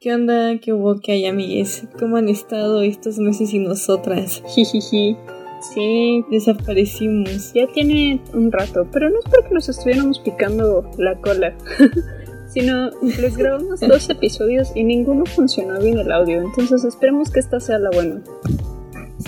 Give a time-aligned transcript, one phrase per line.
[0.00, 0.56] ¿Qué onda?
[0.56, 0.98] ¿Qué hubo?
[0.98, 1.84] ¿Qué hay, amigues?
[1.98, 4.42] ¿Cómo han estado estos meses y nosotras?
[4.54, 5.14] Jijiji.
[5.74, 7.52] Sí, desaparecimos.
[7.52, 11.54] Ya tiene un rato, pero no es porque nos estuviéramos picando la cola,
[12.48, 17.60] sino les grabamos dos episodios y ninguno funcionó bien el audio, entonces esperemos que esta
[17.60, 18.22] sea la buena.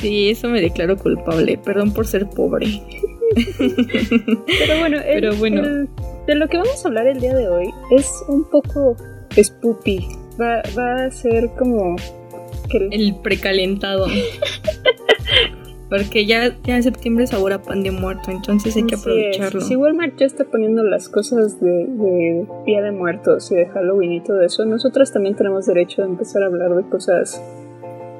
[0.00, 2.82] Sí, eso me declaro culpable, perdón por ser pobre.
[3.36, 5.86] pero bueno, pero bueno.
[6.26, 8.96] de lo que vamos a hablar el día de hoy es un poco
[9.38, 10.21] spoopy.
[10.40, 11.96] Va, va a ser como...
[12.90, 14.06] El precalentado.
[15.92, 19.60] Porque ya, ya en septiembre sabor a pan de muerto, entonces hay que aprovecharlo.
[19.60, 24.20] Si Walmart ya está poniendo las cosas de, Día de Muertos y de Halloween y
[24.22, 27.42] todo eso, nosotros también tenemos derecho a empezar a hablar de cosas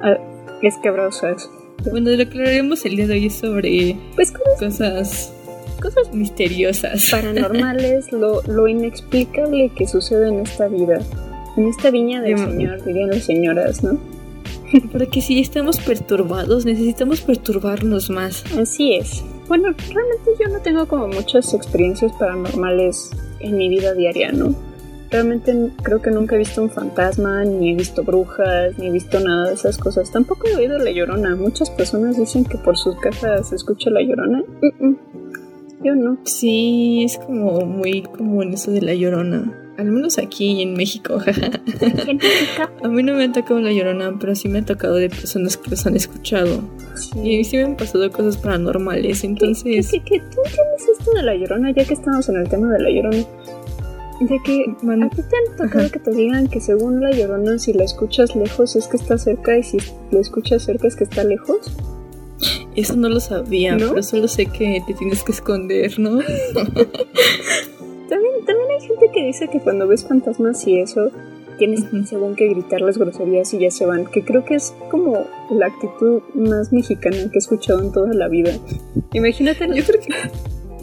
[0.03, 0.19] ah,
[0.61, 1.49] escabrosas.
[1.89, 5.33] Bueno, lo que hablaremos el día de hoy es sobre pues, cosas
[5.81, 7.09] cosas misteriosas.
[7.09, 10.99] Paranormales, lo, lo inexplicable que sucede en esta vida.
[11.55, 13.99] En esta viña del Señor, dirían las señoras, ¿no?
[14.91, 18.43] Porque si estamos perturbados, necesitamos perturbarnos más.
[18.57, 19.23] Así es.
[19.47, 24.55] Bueno, realmente yo no tengo como muchas experiencias paranormales en mi vida diaria, ¿no?
[25.11, 29.19] Realmente creo que nunca he visto un fantasma, ni he visto brujas, ni he visto
[29.19, 30.11] nada de esas cosas.
[30.11, 31.35] Tampoco he oído la llorona.
[31.35, 34.43] Muchas personas dicen que por sus casas se escucha la llorona.
[35.83, 36.17] Yo no.
[36.23, 39.62] Sí, es como muy común eso de la llorona.
[39.77, 41.19] Al menos aquí en México.
[42.83, 45.57] a mí no me ha tocado la llorona, pero sí me ha tocado de personas
[45.57, 46.61] que los han escuchado.
[47.23, 49.89] Y sí me han pasado cosas paranormales, entonces...
[49.89, 52.79] ¿Qué, qué, tú tienes esto de la llorona, ya que estamos en el tema de
[52.83, 53.25] la llorona?
[54.19, 57.73] De que a ti te han tocado que te digan que según la llorona, si
[57.73, 59.77] la escuchas lejos es que está cerca y si
[60.11, 61.71] la escuchas cerca es que está lejos.
[62.75, 66.19] Eso no lo sabía, pero solo sé que te tienes que esconder, ¿no?
[68.83, 71.11] gente que dice que cuando ves fantasmas y eso,
[71.57, 75.25] tienes según que gritar las groserías y ya se van, que creo que es como
[75.49, 78.51] la actitud más mexicana que he escuchado en toda la vida.
[79.13, 80.13] Imagínate, yo creo que...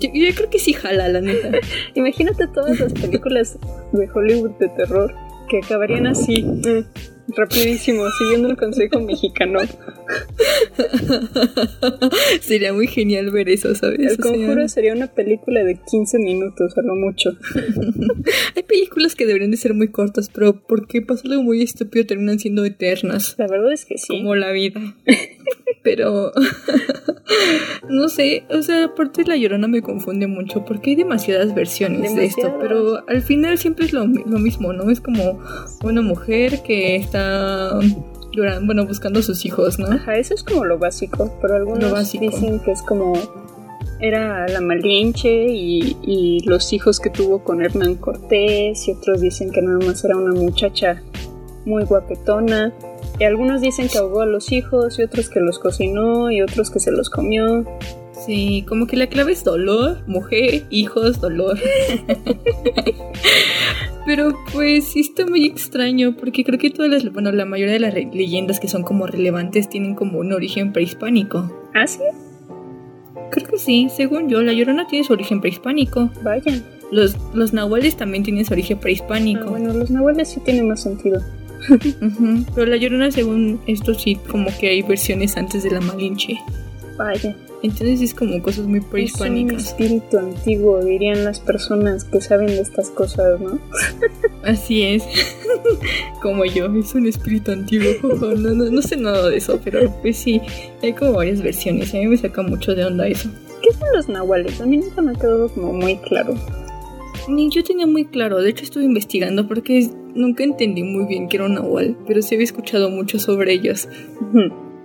[0.00, 1.50] Yo, creo que sí jala, la neta.
[1.94, 3.58] Imagínate todas las películas
[3.92, 5.14] de Hollywood de terror
[5.50, 6.42] que acabarían así.
[6.64, 6.84] Eh,
[7.36, 9.60] rapidísimo, siguiendo el consejo mexicano.
[12.40, 14.12] sería muy genial ver eso, ¿sabes?
[14.12, 17.30] El conjuro sería una película de 15 minutos, a lo mucho.
[18.56, 22.38] Hay películas que deberían de ser muy cortas, pero porque pasa algo muy estúpido terminan
[22.38, 23.34] siendo eternas.
[23.38, 24.06] La verdad es que sí.
[24.08, 24.80] Como la vida.
[25.82, 26.32] pero
[27.88, 32.26] no sé, o sea, aparte la llorona me confunde mucho porque hay demasiadas versiones de
[32.26, 34.90] esto, pero al final siempre es lo, lo mismo, ¿no?
[34.90, 35.40] Es como
[35.82, 37.19] una mujer que está
[38.64, 39.88] bueno, buscando a sus hijos, ¿no?
[39.88, 43.14] Ajá, eso es como lo básico, pero algunos dicen que es como
[44.00, 49.50] era la Malinche y, y, los hijos que tuvo con Hernán Cortés y otros dicen
[49.50, 51.02] que nada más era una muchacha
[51.66, 52.72] muy guapetona
[53.18, 56.70] y algunos dicen que ahogó a los hijos y otros que los cocinó y otros
[56.70, 57.66] que se los comió.
[58.26, 61.58] Sí, como que la clave es dolor, mujer, hijos, dolor.
[64.06, 67.80] Pero pues sí está muy extraño porque creo que todas las, bueno, la mayoría de
[67.80, 71.50] las leyendas que son como relevantes tienen como un origen prehispánico.
[71.74, 72.00] ¿Ah, sí?
[73.30, 76.10] Creo que sí, según yo, la llorona tiene su origen prehispánico.
[76.22, 76.62] Vaya.
[76.90, 79.44] Los, los nahuales también tienen su origen prehispánico.
[79.46, 81.22] Ah, bueno, los nahuales sí tienen más sentido.
[82.54, 86.38] Pero la llorona, según esto, sí, como que hay versiones antes de la Malinche.
[87.00, 87.34] Vaya.
[87.62, 89.62] Entonces es como cosas muy prehispánicas.
[89.62, 93.58] Es un espíritu antiguo, dirían las personas que saben de estas cosas, ¿no?
[94.44, 95.04] Así es.
[96.22, 97.88] como yo, es un espíritu antiguo.
[98.20, 100.42] No, no, sé nada de eso, pero pues sí,
[100.82, 101.94] hay como varias versiones.
[101.94, 103.30] A mí me saca mucho de onda eso.
[103.62, 104.60] ¿Qué son los nahuales?
[104.60, 106.34] A mí nunca me ha quedado como muy claro.
[107.28, 111.38] Ni yo tenía muy claro, de hecho estuve investigando porque nunca entendí muy bien qué
[111.38, 113.88] era un nahual, pero sí había escuchado mucho sobre ellos.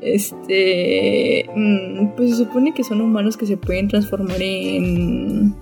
[0.05, 1.49] Este.
[1.55, 5.55] Mm, pues se supone que son humanos que se pueden transformar en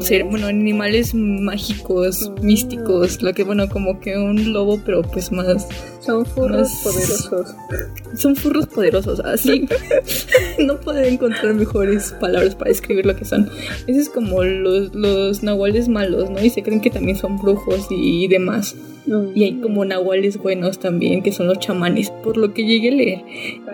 [0.00, 2.40] ser, bueno, animales mágicos, ah.
[2.42, 5.68] místicos, lo que bueno, como que un lobo, pero pues más.
[6.06, 7.54] Son furros poderosos.
[8.14, 9.68] Son furros poderosos, así.
[10.58, 13.50] no puedo encontrar mejores palabras para describir lo que son.
[13.88, 16.40] Ese es como los, los nahuales malos, ¿no?
[16.40, 18.76] Y se creen que también son brujos y, demás.
[19.34, 22.94] Y hay como nahuales buenos también, que son los chamanes, por lo que llegué a
[22.94, 23.24] leer.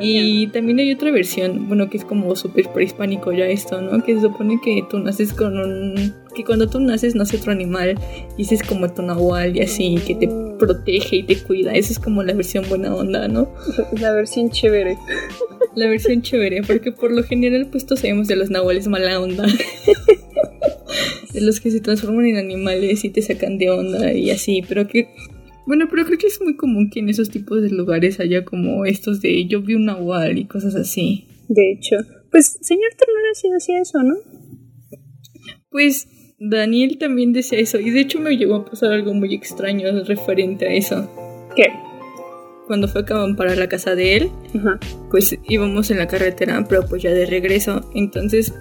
[0.01, 4.03] Y también hay otra versión, bueno, que es como súper prehispánico ya esto, ¿no?
[4.03, 7.99] Que se supone que tú naces con un que cuando tú naces nace otro animal
[8.39, 11.93] y ese es como tu nahual y así que te protege y te cuida esa
[11.93, 13.53] es como la versión buena onda no
[14.01, 14.97] la versión chévere
[15.75, 19.45] la versión chévere porque por lo general pues todos sabemos de los nahuales mala onda
[21.33, 24.87] de los que se transforman en animales y te sacan de onda y así pero
[24.87, 25.09] que
[25.67, 28.85] Bueno, pero creo que es muy común que en esos tipos de lugares haya como
[28.85, 31.29] estos de yo vi un nahual y cosas así.
[31.49, 31.97] De hecho,
[32.31, 34.17] pues señor Ternura sí decía eso, ¿no?
[35.71, 36.09] Pues
[36.45, 40.67] Daniel también decía eso y de hecho me llegó a pasar algo muy extraño referente
[40.67, 41.09] a eso.
[41.55, 41.69] ¿Qué?
[42.67, 44.81] Cuando fue a para la casa de él, Ajá.
[45.11, 47.89] pues íbamos en la carretera, pero pues ya de regreso.
[47.95, 48.53] Entonces,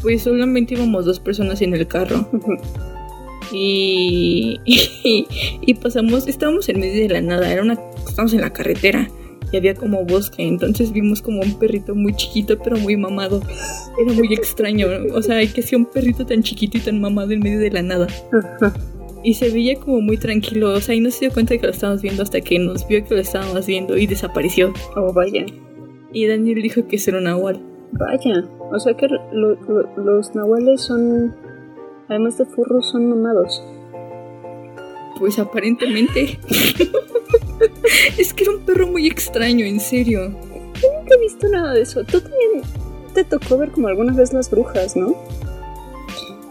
[0.00, 2.28] pues solamente íbamos dos personas en el carro.
[3.52, 9.08] y, y pasamos, estábamos en medio de la nada, era una, estábamos en la carretera
[9.52, 13.40] y había como bosque, entonces vimos como un perrito muy chiquito pero muy mamado.
[14.02, 15.14] Era muy extraño, ¿no?
[15.14, 17.82] o sea, que hacía un perrito tan chiquito y tan mamado en medio de la
[17.82, 18.06] nada.
[18.32, 18.72] Ajá.
[19.24, 21.66] Y se veía como muy tranquilo, o sea, y no se dio cuenta de que
[21.66, 24.72] lo estábamos viendo hasta que nos vio que lo estábamos viendo y desapareció.
[24.96, 25.46] Oh, vaya.
[26.12, 27.62] Y Daniel dijo que era un nahual.
[27.92, 28.44] Vaya.
[28.72, 31.36] O sea que lo- lo- los nahuales son,
[32.08, 33.62] además de furros, son mamados.
[35.20, 36.40] Pues aparentemente.
[38.18, 40.28] es que era un perro muy extraño, en serio.
[40.28, 42.02] Nunca he visto nada de eso.
[42.04, 42.62] Tú también
[43.14, 45.14] te tocó ver como alguna vez las brujas, ¿no?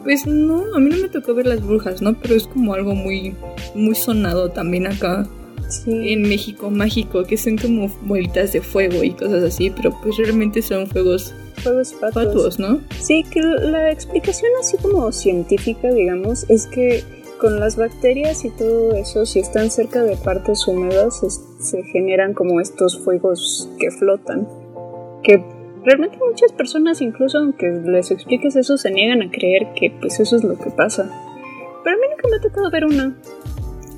[0.04, 2.14] Pues no, a mí no me tocó ver las brujas, ¿no?
[2.20, 3.36] Pero es como algo muy,
[3.76, 5.28] muy sonado también acá
[5.70, 6.12] Sí.
[6.12, 10.62] en México mágico, que son como bolitas de fuego y cosas así, pero pues realmente
[10.62, 11.34] son fuegos
[11.64, 11.94] patos.
[12.02, 12.82] fatuos, ¿no?
[13.00, 17.04] Sí, que la explicación así como científica, digamos, es que
[17.42, 22.36] con las bacterias y todo eso, si están cerca de partes húmedas, es- se generan
[22.36, 24.48] como estos fuegos que flotan.
[25.24, 25.44] Que
[25.84, 30.36] realmente muchas personas, incluso aunque les expliques eso, se niegan a creer que pues eso
[30.36, 31.10] es lo que pasa.
[31.84, 33.18] Pero a mí nunca me ha tocado ver una.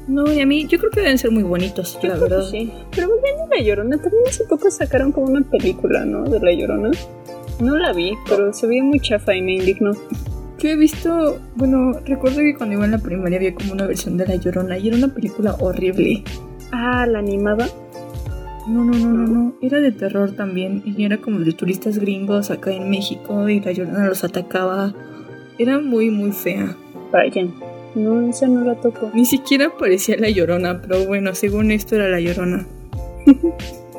[0.08, 2.34] No, y a mí yo creo que deben ser muy bonitos, Yo la creo que
[2.36, 2.50] verdad.
[2.50, 2.72] sí.
[2.96, 6.24] Pero volviendo a La Llorona, también hace poco sacaron como una película, ¿no?
[6.24, 6.92] De La Llorona.
[7.60, 9.92] No la vi, pero se veía muy chafa y me indignó.
[10.64, 14.16] Yo he visto, bueno, recuerdo que cuando iba en la primaria había como una versión
[14.16, 16.24] de La Llorona y era una película horrible.
[16.72, 17.68] Ah, la animada.
[18.70, 19.56] No, no, no, no, no.
[19.62, 20.82] Era de terror también.
[20.86, 24.94] Y era como de turistas gringos acá en México y la llorona los atacaba.
[25.58, 26.78] Era muy, muy fea.
[27.12, 27.46] Vaya.
[27.94, 29.12] No, esa no la toco.
[29.14, 32.66] Ni siquiera parecía la llorona, pero bueno, según esto era la llorona.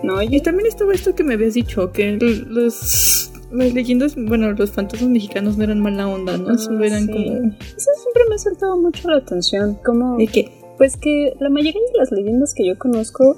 [0.02, 4.72] No, Y también estaba esto que me habías dicho, que los, las leyendas, bueno, los
[4.72, 6.50] fantasmas mexicanos no eran mala onda, ¿no?
[6.50, 7.12] Ah, Solo eran sí.
[7.12, 7.24] como...
[7.24, 9.78] Eso siempre me ha saltado mucho la atención.
[9.84, 10.50] Como, ¿De qué?
[10.76, 13.36] pues que la mayoría de las leyendas que yo conozco,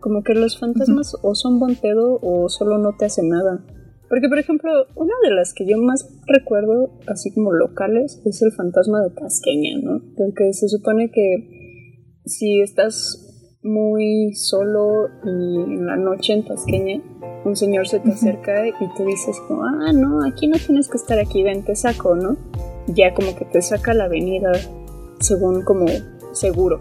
[0.00, 3.64] como que los fantasmas o son buen pedo o solo no te hacen nada.
[4.08, 8.52] Porque, por ejemplo, una de las que yo más recuerdo, así como locales, es el
[8.52, 10.00] fantasma de Tasqueña, ¿no?
[10.16, 13.21] Del que se supone que si estás
[13.62, 17.00] muy solo y en la noche en Tasqueña,
[17.44, 20.96] un señor se te acerca y te dices como, ah, no, aquí no tienes que
[20.96, 22.36] estar aquí, ven, te saco, ¿no?
[22.88, 24.52] Ya como que te saca la avenida
[25.20, 25.86] según como
[26.32, 26.80] seguro.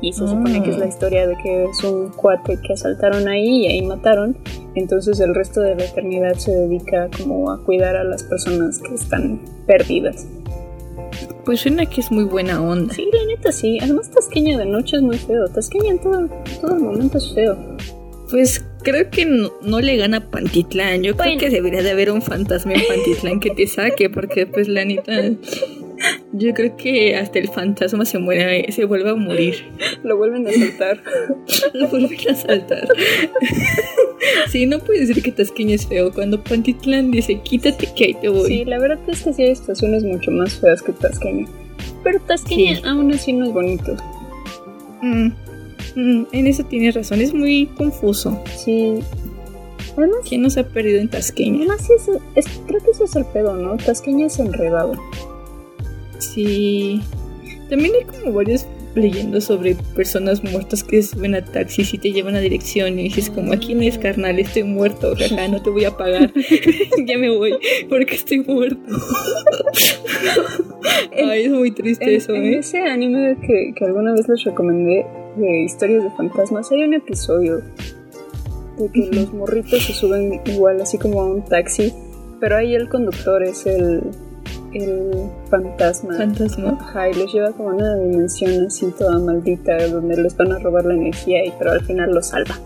[0.00, 0.88] Y se supone que es la Ah.
[0.88, 4.36] historia de que es un cuate que asaltaron ahí y ahí mataron.
[4.74, 8.94] Entonces el resto de la eternidad se dedica como a cuidar a las personas que
[8.94, 10.26] están perdidas.
[11.44, 12.94] Pues suena que es muy buena onda.
[12.94, 13.78] Sí, la neta sí.
[13.80, 15.46] Además Tasqueña de noche es muy feo.
[15.48, 16.28] Tasqueña en todo,
[16.60, 17.56] todo momento es feo.
[18.30, 21.02] Pues creo que no, no le gana Pantitlán.
[21.02, 21.32] Yo Bueno.
[21.36, 24.84] creo que debería de haber un fantasma en Pantitlán que te saque, porque pues la
[24.84, 25.12] neta...
[26.32, 29.64] Yo creo que hasta el fantasma se muere, se vuelve a morir.
[30.02, 31.02] Lo vuelven a saltar.
[31.74, 32.88] Lo vuelven a saltar.
[34.48, 36.10] Sí, no puedes decir que Tasqueña es feo.
[36.12, 38.46] Cuando Pantitlán dice, quítate que ahí te voy.
[38.46, 41.46] Sí, la verdad es que sí hay estaciones mucho más feas que Tasqueña.
[42.02, 42.82] Pero Tasqueña Sí.
[42.86, 43.96] aún así no es bonito.
[45.02, 45.26] Mm,
[45.96, 48.42] mm, en eso tienes razón, es muy confuso.
[48.56, 48.94] Sí.
[49.96, 51.58] Además, ¿Quién nos ha perdido en Tasqueña?
[51.58, 53.76] además es, es- creo que ese es el pedo, ¿no?
[53.76, 54.92] Tasqueña es enredado.
[56.32, 57.00] Sí.
[57.68, 62.36] También hay como varias leyendas sobre personas muertas que suben a taxis y te llevan
[62.36, 65.84] a dirección y dices como aquí no es carnal, estoy muerto, jaja, no te voy
[65.84, 66.32] a pagar.
[67.06, 67.54] ya me voy
[67.88, 68.80] porque estoy muerto.
[71.12, 72.58] Ay, es muy triste En, eso, en ¿eh?
[72.58, 77.62] ese anime que, que alguna vez les recomendé de historias de fantasmas, hay un episodio
[78.78, 81.92] de que los morritos se suben igual así como a un taxi,
[82.40, 84.02] pero ahí el conductor es el,
[84.74, 86.16] el fantasma.
[86.16, 86.78] Fantasma.
[86.80, 90.58] Ajá, y los lleva como a una dimensión así toda maldita donde les van a
[90.58, 92.58] robar la energía y pero al final los salva.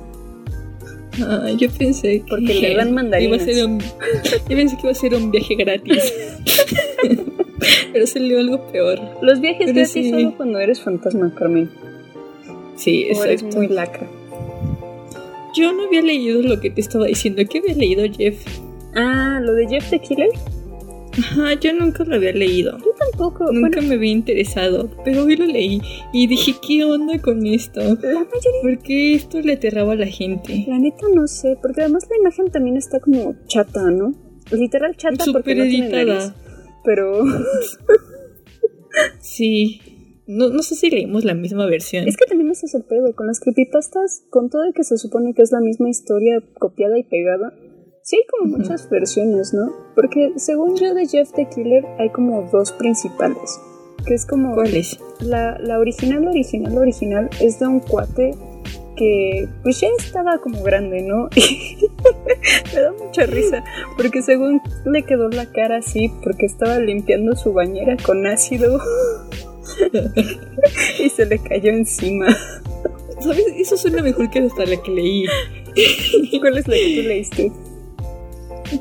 [1.20, 3.42] Ah, yo pensé que Porque le dan mandarinas.
[3.42, 6.14] Iba a ser un, yo pensé que iba a ser un viaje gratis.
[7.92, 9.00] Pero salió algo peor.
[9.20, 10.10] Los viajes Pero gratis sí.
[10.10, 11.68] solo cuando eres fantasma, Carmen.
[12.76, 13.56] Sí, O eres exacto.
[13.56, 14.06] muy lacra.
[15.56, 17.42] Yo no había leído lo que te estaba diciendo.
[17.50, 18.40] ¿Qué había leído, Jeff?
[18.94, 20.28] Ah, lo de Jeff the Killer.
[21.18, 22.78] Ajá, yo nunca lo había leído.
[22.78, 23.50] Yo tampoco.
[23.52, 25.80] Nunca bueno, me había interesado, pero hoy lo leí
[26.12, 27.80] y dije, ¿qué onda con esto?
[27.80, 30.64] la mayoría, ¿Por qué esto le aterraba a la gente?
[30.68, 34.14] la neta no sé, porque además la imagen también está como chata, ¿no?
[34.50, 36.32] Literal chata porque Súper no tiene nariz.
[36.84, 37.24] Pero
[39.20, 39.80] Sí.
[40.26, 42.06] No, no sé si leímos la misma versión.
[42.06, 43.14] es que también ese es el pedo.
[43.14, 46.98] Con las creepypastas, con todo de que se supone que es la misma historia copiada
[46.98, 47.54] y pegada,
[48.08, 49.70] sí hay como muchas versiones, ¿no?
[49.94, 53.60] Porque según yo de Jeff the Killer hay como dos principales.
[54.06, 54.98] Que es como ¿Cuál es?
[55.20, 58.34] La, la original, original, original es de un cuate
[58.96, 61.28] que pues ya estaba como grande, ¿no?
[61.34, 61.86] Y
[62.74, 63.62] me da mucha risa
[63.98, 68.80] porque según le quedó la cara así porque estaba limpiando su bañera con ácido
[70.98, 72.34] y se le cayó encima.
[73.20, 73.44] ¿Sabes?
[73.58, 75.26] Eso suena mejor que hasta la que leí.
[76.40, 77.52] ¿Cuál es la que tú leíste?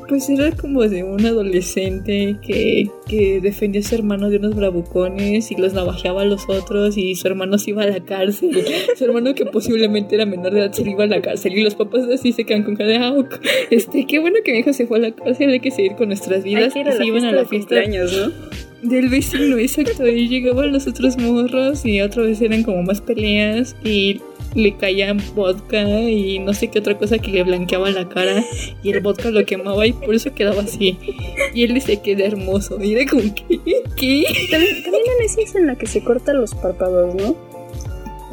[0.08, 5.50] Pues era como de un adolescente que, que defendía a su hermano de unos bravucones
[5.50, 8.50] y los navajeaba a los otros y su hermano se iba a la cárcel.
[8.98, 11.74] Su hermano que posiblemente era menor de edad se iba a la cárcel y los
[11.74, 13.14] papás así se quedan con cara de "Ah,
[13.70, 16.08] este, qué bueno que mi hijo se fue a la cárcel, hay que seguir con
[16.08, 16.72] nuestras vidas.
[16.74, 18.58] que ir a y se iban a la de fiesta cumpleaños, ¿no?
[18.82, 20.06] del vecino, exacto.
[20.06, 24.20] Y llegaban los otros morros y otra vez eran como más peleas y
[24.54, 28.44] le caían vodka y no sé qué otra cosa que le blanqueaba la cara
[28.82, 30.98] y el vodka lo quemaba y por eso quedaba así.
[31.54, 32.82] Y él dice que era hermoso.
[32.82, 33.60] Y era como, ¿qué?
[33.96, 34.24] ¿Qué?
[34.50, 37.34] También, también es en la que se cortan los párpados, ¿no?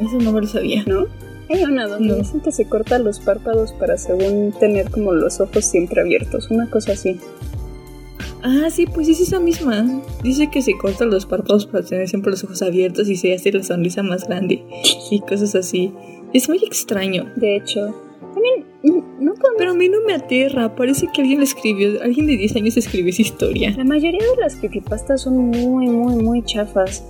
[0.00, 0.84] Eso no me lo sabía.
[0.86, 1.06] ¿No?
[1.48, 2.14] Hay una donde No.
[2.16, 6.68] dicen que se corta los párpados para según tener como los ojos siempre abiertos, una
[6.68, 7.18] cosa así.
[8.42, 10.02] Ah, sí, pues es esa misma.
[10.22, 13.50] Dice que se cortan los párpados para tener siempre los ojos abiertos y se hace
[13.52, 14.64] la sonrisa más grande
[15.10, 15.92] y cosas así.
[16.32, 17.26] Es muy extraño.
[17.36, 17.80] De hecho,
[18.34, 20.74] también mm, no podemos- Pero a mí no me aterra.
[20.76, 23.74] Parece que alguien le escribió, alguien de 10 años escribió esa historia.
[23.76, 27.04] La mayoría de las creepypastas son muy, muy, muy chafas.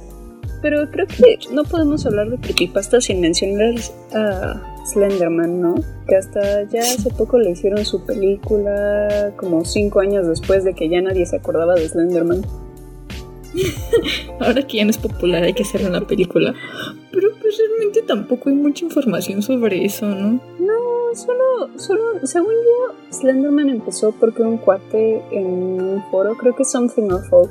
[0.63, 3.75] Pero creo que no podemos hablar de creepypastas sin mencionar
[4.15, 5.75] a Slenderman, ¿no?
[6.09, 10.89] Que hasta ya hace poco le hicieron su película, como cinco años después de que
[10.89, 12.43] ya nadie se acordaba de Slenderman.
[14.41, 16.55] Ahora que ya no es popular hay que hacer una película.
[17.13, 20.41] Pero pues realmente tampoco hay mucha información sobre eso, ¿no?
[20.59, 26.65] No, solo, solo, según yo, Slenderman empezó porque un cuate en un foro, creo que
[26.65, 27.51] Something Awful,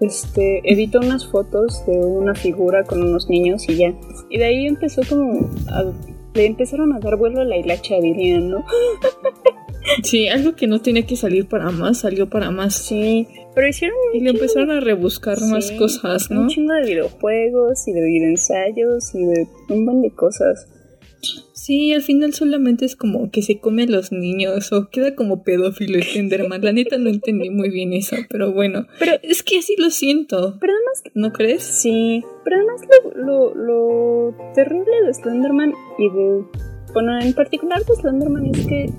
[0.00, 3.94] este, editó unas fotos de una figura con unos niños y ya.
[4.30, 5.84] Y de ahí empezó como a,
[6.34, 8.64] le empezaron a dar vuelo a la hilacha, dirían, ¿no?
[10.02, 12.74] Sí, algo que no tenía que salir para más, salió para más.
[12.74, 16.42] Sí, pero hicieron Y le empezaron a rebuscar más cosas, ¿no?
[16.42, 20.68] un chingo de videojuegos y de videoensayos y de un buen de cosas.
[21.52, 25.42] Sí, al final solamente es como que se come a los niños o queda como
[25.42, 26.62] pedófilo Slenderman.
[26.62, 28.86] La neta no entendí muy bien eso, pero bueno.
[28.98, 30.56] Pero es que así lo siento.
[30.60, 31.62] Pero además ¿No crees?
[31.62, 32.80] Sí, pero además
[33.16, 36.44] lo, lo, lo terrible de Slenderman y de...
[36.94, 38.90] Bueno, en particular de Slenderman es que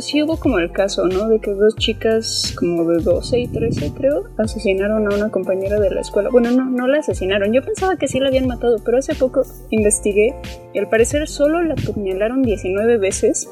[0.00, 1.28] sí hubo como el caso, ¿no?
[1.28, 5.90] De que dos chicas como de 12 y 13 creo asesinaron a una compañera de
[5.90, 6.30] la escuela.
[6.30, 7.52] Bueno, no, no la asesinaron.
[7.52, 10.34] Yo pensaba que sí la habían matado, pero hace poco investigué
[10.74, 13.48] y al parecer solo la apuñalaron 19 veces.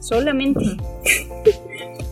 [0.00, 0.64] Solamente.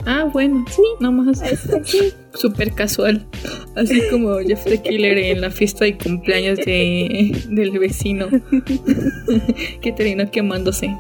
[0.06, 0.66] Ah, bueno.
[0.68, 0.82] Sí.
[1.00, 1.42] Nomás.
[1.84, 2.12] Sí.
[2.34, 3.26] Súper casual.
[3.74, 8.28] Así como Jeff the Killer en la fiesta de cumpleaños de, del vecino.
[9.80, 10.94] que terminó quemándose.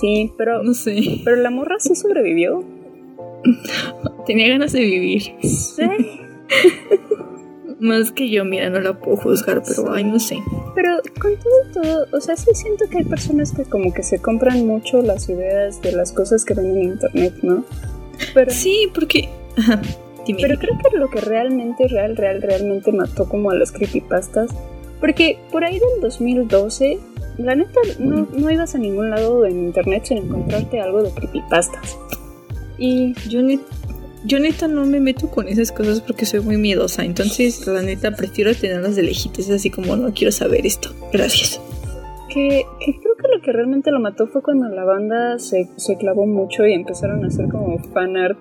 [0.00, 1.20] Sí, pero, No sé.
[1.24, 2.64] pero la morra sí sobrevivió.
[4.26, 5.22] Tenía ganas de vivir.
[5.42, 5.82] Sí.
[7.80, 10.38] Más que yo, mira, no la puedo juzgar, pero ay, no sé.
[10.74, 14.02] Pero con todo y todo, o sea, sí siento que hay personas que como que
[14.02, 17.64] se compran mucho las ideas de las cosas que ven en internet, ¿no?
[18.32, 19.28] Pero, Sí, porque.
[19.58, 19.82] Ajá.
[20.26, 20.38] Dime.
[20.40, 24.50] pero creo que lo que realmente, real, real, realmente mató como a las creepypastas,
[25.00, 26.98] porque por ahí del 2012,
[27.38, 31.98] la neta, no, no ibas a ningún lado en internet sin encontrarte algo de creepypastas.
[32.78, 33.60] Y Yo, net-
[34.24, 37.04] yo neta no me meto con esas cosas porque soy muy miedosa.
[37.04, 39.50] Entonces, la neta, prefiero tenerlas de lejitos.
[39.50, 40.90] Así como no quiero saber esto.
[41.12, 41.60] Gracias.
[42.32, 45.96] que, que creo que lo que realmente lo mató fue cuando la banda se, se
[45.96, 48.38] clavó mucho y empezaron a hacer como fan art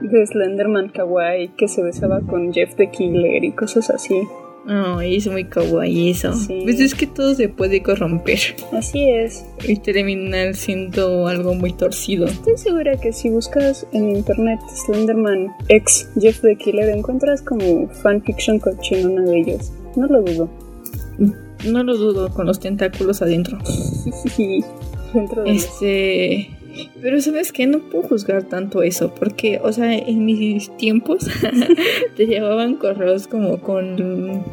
[0.00, 4.16] de Slenderman Kawaii que se besaba con Jeff the Killer y cosas así.
[4.66, 6.32] Ay, es muy kawaii eso.
[6.32, 6.60] Sí.
[6.64, 8.38] Pues es que todo se puede corromper
[8.72, 9.44] Así es.
[9.68, 12.26] y terminar siendo algo muy torcido.
[12.26, 18.58] Estoy segura que si buscas en internet Slenderman ex Jeff the Killer encuentras como fanfiction
[18.58, 19.72] cochinona de ellos.
[19.96, 20.48] No lo dudo.
[21.66, 23.58] No lo dudo con los tentáculos adentro.
[25.14, 26.48] Dentro de Este.
[27.00, 31.26] Pero sabes que no puedo juzgar tanto eso, porque, o sea, en mis tiempos
[32.16, 34.44] te llevaban correos como con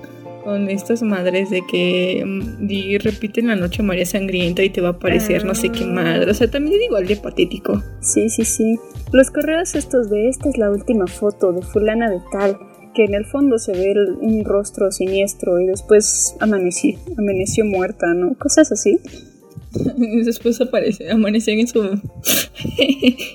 [0.43, 4.89] con estas madres de que mm, di, repiten la noche María Sangrienta y te va
[4.89, 6.29] a aparecer no sé qué madre.
[6.29, 7.81] O sea, también es igual de patético.
[8.01, 8.79] Sí, sí, sí.
[9.11, 12.57] Los correos estos de esta es la última foto de fulana de tal,
[12.93, 18.35] que en el fondo se ve un rostro siniestro y después amaneció, amaneció muerta, ¿no?
[18.37, 18.99] Cosas así.
[20.25, 21.81] Después aparece, amanecen en su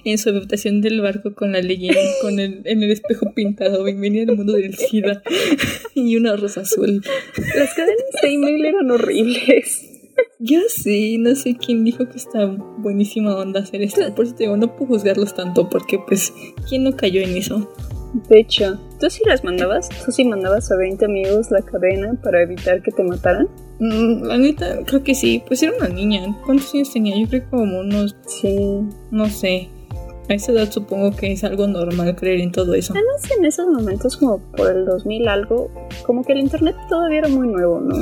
[0.04, 4.30] en su habitación del barco con la leyenda, con el, en el espejo pintado, bienvenida
[4.30, 5.22] al mundo del SIDA
[5.94, 7.02] y una rosa azul.
[7.56, 9.90] Las cadenas de email eran horribles.
[10.38, 14.14] Yo sí, no sé quién dijo que está buenísima onda hacer esto.
[14.14, 16.32] Por eso te digo, no puedo juzgarlos tanto, porque pues,
[16.68, 17.70] ¿quién no cayó en eso?
[18.28, 19.88] De hecho, ¿tú sí las mandabas?
[20.04, 23.48] ¿Tú sí mandabas a 20 amigos la cadena para evitar que te mataran?
[23.78, 25.42] Mm, la neta, creo que sí.
[25.46, 26.36] Pues era una niña.
[26.44, 27.18] ¿Cuántos años tenía?
[27.18, 28.16] Yo creo que como unos.
[28.26, 28.80] Sí.
[29.10, 29.68] No sé.
[30.28, 32.94] A esa edad supongo que es algo normal creer en todo eso.
[32.94, 35.70] Además, en esos momentos, como por el 2000 algo,
[36.04, 37.96] como que el internet todavía era muy nuevo, ¿no?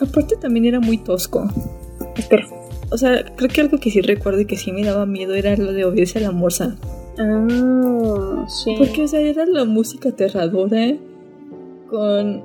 [0.00, 1.48] Aparte, también era muy tosco.
[2.16, 2.46] Espera.
[2.90, 5.56] O sea, creo que algo que sí recuerdo y que sí me daba miedo era
[5.56, 6.76] lo de oírse a la morsa.
[7.18, 8.74] Ah, sí.
[8.78, 10.94] Porque, o sea, era la música aterradora
[11.88, 12.42] con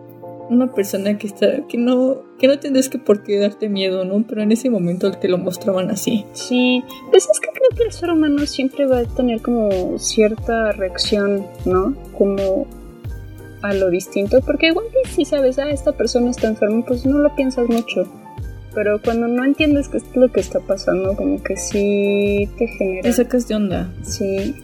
[0.49, 4.23] una persona que está que no que no tendrías que por qué darte miedo, ¿no?
[4.27, 6.25] Pero en ese momento te lo mostraban así.
[6.33, 10.71] Sí, pues es que creo que el ser humano siempre va a tener como cierta
[10.73, 11.95] reacción, ¿no?
[12.17, 12.67] Como
[13.61, 17.19] a lo distinto, porque igual que si sabes, ah, esta persona está enferma, pues no
[17.19, 18.05] lo piensas mucho.
[18.73, 23.03] Pero cuando no entiendes qué es lo que está pasando, como que sí te genera.
[23.03, 23.93] Te sacas de onda.
[24.01, 24.55] Sí.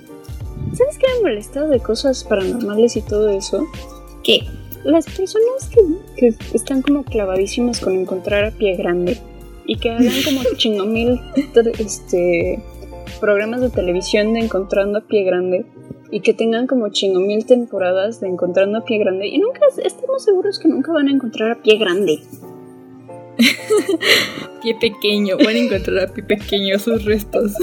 [0.73, 3.65] ¿Sabes qué me molestado de cosas paranormales y todo eso?
[4.23, 4.41] ¿Qué?
[4.83, 5.69] las personas
[6.15, 9.17] que, están como clavadísimas con encontrar a pie grande
[9.65, 11.19] y que hagan como chingo mil
[11.79, 12.61] este,
[13.19, 15.65] programas de televisión de encontrando a pie grande
[16.11, 20.23] y que tengan como chingo mil temporadas de encontrando a pie grande y nunca estamos
[20.23, 22.19] seguros que nunca van a encontrar a pie grande.
[24.61, 27.53] pie pequeño, van a encontrar a pie pequeño sus restos.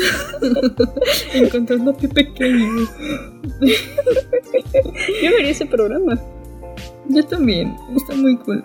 [1.35, 2.89] Encontrando a pie pequeño.
[5.23, 6.19] Yo vería ese programa.
[7.09, 8.65] Yo también, está muy cool.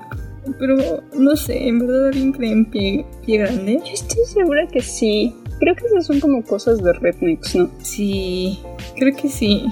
[0.57, 3.79] Pero no sé, ¿en verdad alguien cree en pie, pie grande?
[3.85, 5.35] Yo estoy segura que sí.
[5.61, 7.69] Creo que esas son como cosas de rednecks, ¿no?
[7.83, 8.57] Sí,
[8.95, 9.63] creo que sí.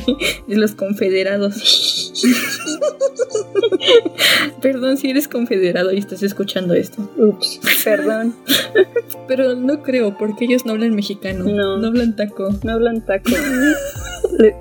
[0.48, 2.14] de los confederados.
[4.62, 7.10] perdón si eres confederado y estás escuchando esto.
[7.18, 8.34] Ups, perdón.
[9.28, 11.44] Pero no creo, porque ellos no hablan mexicano.
[11.44, 11.76] No.
[11.76, 12.48] No hablan taco.
[12.62, 13.32] No hablan taco.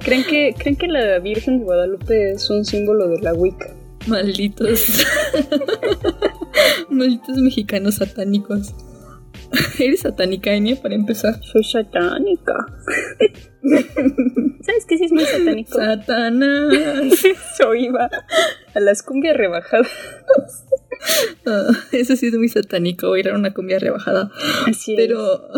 [0.02, 3.74] ¿Creen que, ¿Creen que la Virgen de Guadalupe es un símbolo de la Wicca?
[4.08, 5.06] Malditos.
[6.90, 8.76] Malditos mexicanos satánicos.
[9.80, 11.40] ¿Eres satánica, Enya, para empezar?
[11.44, 12.54] Soy satánica.
[14.62, 15.78] ¿Sabes qué sí es muy satánico?
[15.78, 16.74] Satanás.
[17.58, 18.10] Soy iba
[18.74, 19.90] a las cumbias rebajadas.
[21.46, 24.32] Ah, eso sí es muy satánico, ir a una cumbia rebajada.
[24.68, 25.50] Así Pero...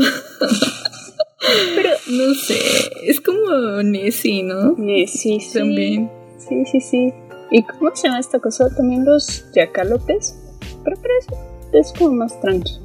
[1.76, 2.58] Pero no sé,
[3.04, 4.76] es como Nessie, ¿no?
[4.78, 5.60] Nessie, sí.
[5.60, 6.10] También.
[6.40, 7.14] Sí, sí, sí.
[7.52, 8.66] ¿Y cómo se llama esta cosa?
[8.76, 10.36] También los yacalopes.
[10.84, 12.85] Pero, pero eso es como más tranqui.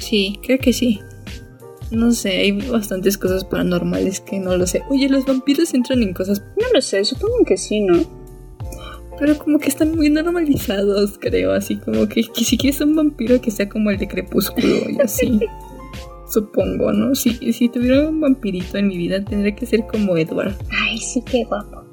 [0.00, 1.00] Sí, creo que sí.
[1.92, 4.82] No sé, hay bastantes cosas paranormales que no lo sé.
[4.90, 6.42] Oye, ¿los vampiros entran en cosas?
[6.56, 8.00] No lo sé, supongo que sí, ¿no?
[9.18, 11.52] Pero como que están muy normalizados, creo.
[11.52, 15.00] Así como que, que si quieres un vampiro que sea como el de Crepúsculo y
[15.00, 15.40] así.
[16.30, 17.14] supongo, ¿no?
[17.14, 20.56] Si, si tuviera un vampirito en mi vida, tendría que ser como Edward.
[20.70, 21.84] Ay, sí, qué guapo.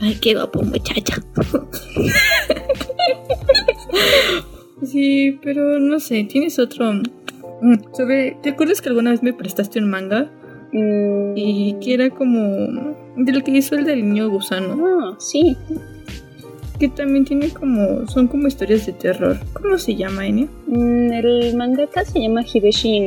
[0.00, 1.22] Ay, qué guapo, muchacha.
[4.82, 6.92] sí, pero no sé, tienes otro.
[7.60, 10.30] Mm, sobre, ¿Te acuerdas que alguna vez me prestaste un manga?
[10.72, 11.32] Mm.
[11.36, 12.96] Y que era como.
[13.16, 14.76] Del que hizo el del niño gusano.
[14.86, 15.56] Ah, sí.
[16.78, 18.06] Que también tiene como.
[18.06, 19.38] Son como historias de terror.
[19.54, 20.48] ¿Cómo se llama, Enya?
[20.66, 23.00] Mm, el mangaka se llama Hideshi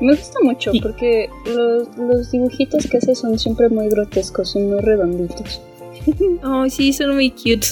[0.00, 4.80] Me gusta mucho porque los, los dibujitos que hace son siempre muy grotescos y muy
[4.80, 5.60] redonditos.
[6.44, 7.66] Oh, sí, son muy cute.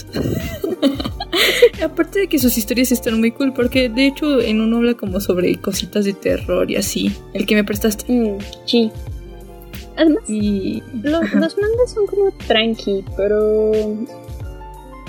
[1.82, 5.20] Aparte de que sus historias están muy cool, porque de hecho en uno habla como
[5.20, 7.12] sobre cositas de terror y así.
[7.32, 8.12] El que me prestaste.
[8.12, 8.90] Mm, sí.
[9.96, 10.82] Además, Y.
[11.02, 13.72] los, los mangas son como tranqui, pero.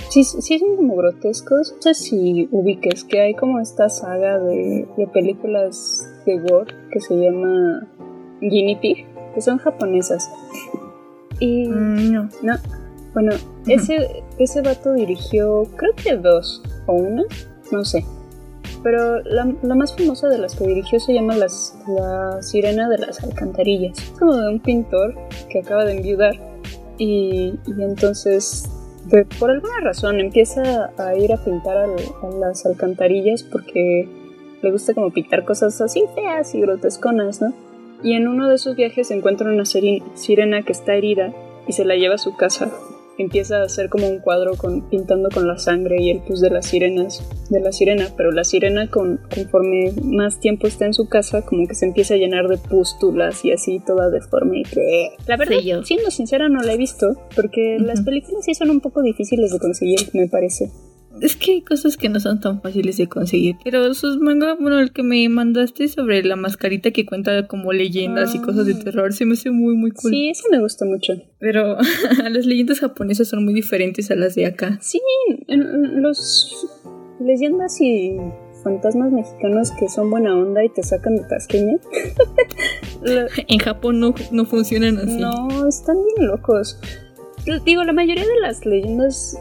[0.10, 1.74] Sí, sí son como grotescos.
[1.76, 7.00] No sé si ubiques que hay como esta saga de, de películas de gore que
[7.00, 7.88] se llama
[8.42, 10.30] Guinea Pig, que son japonesas.
[11.40, 11.68] Y.
[11.68, 12.30] Mm, no.
[12.42, 12.81] No.
[13.14, 13.34] Bueno,
[13.68, 17.24] ese, ese vato dirigió, creo que dos o una,
[17.72, 18.06] no sé.
[18.84, 22.98] Pero la, la, más famosa de las que dirigió se llama las, La Sirena de
[22.98, 23.98] las Alcantarillas.
[23.98, 25.16] Es como de un pintor
[25.50, 26.34] que acaba de enviudar
[26.98, 28.70] y, y entonces
[29.40, 31.88] por alguna razón empieza a ir a pintar a,
[32.40, 34.08] las alcantarillas porque
[34.62, 37.54] le gusta como pintar cosas así feas y grotesconas, ¿no?
[38.04, 41.34] Y en uno de sus viajes encuentra una sirena que está herida
[41.68, 42.72] y se la lleva a su casa
[43.18, 46.50] empieza a hacer como un cuadro con, pintando con la sangre y el pus de
[46.50, 51.08] las sirenas, de la sirena, pero la sirena con, conforme más tiempo está en su
[51.08, 54.64] casa, como que se empieza a llenar de pústulas y así toda deforme.
[55.28, 59.02] La verdad, siendo sincera, no la he visto, porque las películas sí son un poco
[59.02, 60.72] difíciles de conseguir, me parece.
[61.20, 63.56] Es que hay cosas que no son tan fáciles de conseguir.
[63.64, 68.34] Pero sus mangas, bueno, el que me mandaste sobre la mascarita que cuenta como leyendas
[68.34, 68.80] y cosas de ah.
[68.84, 70.12] terror, se me hace muy, muy cool.
[70.12, 71.14] Sí, eso me gusta mucho.
[71.40, 71.78] Pero
[72.30, 74.78] las leyendas japonesas son muy diferentes a las de acá.
[74.82, 75.00] Sí,
[75.48, 76.68] los
[77.20, 78.18] leyendas y
[78.64, 81.78] fantasmas mexicanos que son buena onda y te sacan de tasqueña.
[83.48, 85.18] en Japón no, no funcionan así.
[85.18, 86.80] No, están bien locos.
[87.66, 89.38] Digo, la mayoría de las leyendas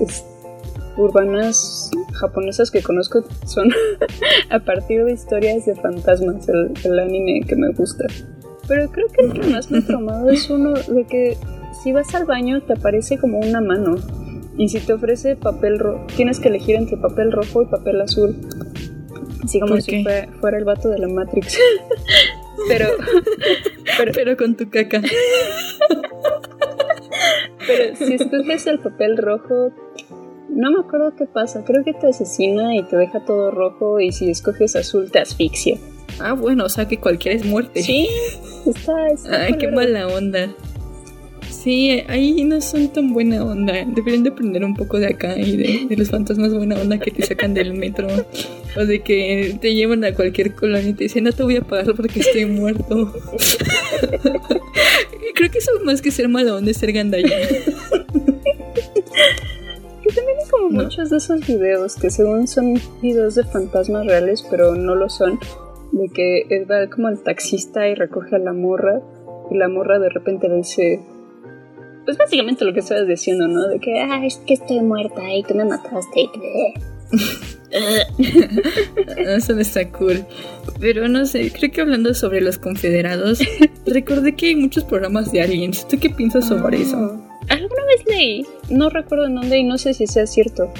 [0.96, 3.70] urbanas japonesas que conozco son
[4.50, 8.04] a partir de historias de fantasmas, el, anime que me gusta.
[8.68, 11.36] Pero creo que el que más me ha traumado es uno de que
[11.82, 13.96] si vas al baño te aparece como una mano.
[14.56, 18.36] Y si te ofrece papel rojo, tienes que elegir entre papel rojo y papel azul.
[19.42, 20.04] Así como si
[20.40, 21.56] fuera, el vato de la Matrix.
[22.68, 22.88] pero,
[23.96, 25.00] pero, pero con tu caca.
[27.66, 29.72] pero si escoges el papel rojo,
[30.50, 31.64] no me acuerdo qué pasa.
[31.64, 34.00] Creo que te asesina y te deja todo rojo.
[34.00, 35.78] Y si escoges azul, te asfixia.
[36.18, 37.82] Ah, bueno, o sea que cualquiera es muerte.
[37.82, 38.08] Sí,
[38.66, 39.08] está.
[39.14, 40.50] está Ay, qué mala onda.
[41.62, 43.84] Sí, ahí no son tan buena onda.
[43.86, 47.22] Deberían de aprender un poco de acá y de, los fantasmas buena onda que te
[47.22, 48.08] sacan del metro.
[48.76, 51.60] O de que te llevan a cualquier colonia y te dicen, no te voy a
[51.60, 53.12] pagar porque estoy muerto.
[55.34, 57.30] Creo que eso más que ser mala onda es ser gandalla
[60.60, 65.08] como muchos de esos videos que según son videos de fantasmas reales, pero no lo
[65.08, 65.38] son.
[65.92, 69.00] De que va como el taxista y recoge a la morra
[69.50, 71.00] y la morra de repente le dice...
[72.04, 73.68] Pues básicamente lo que estabas diciendo, ¿no?
[73.68, 76.28] De que, ah, es que estoy muerta y tú me mataste.
[79.16, 80.24] Eso no está cool.
[80.80, 83.40] Pero no sé, creo que hablando sobre los confederados,
[83.86, 85.86] recordé que hay muchos programas de aliens.
[85.88, 87.29] ¿Tú qué piensas sobre eso?
[87.48, 90.72] Alguna vez leí, no recuerdo en dónde y no sé si sea cierto,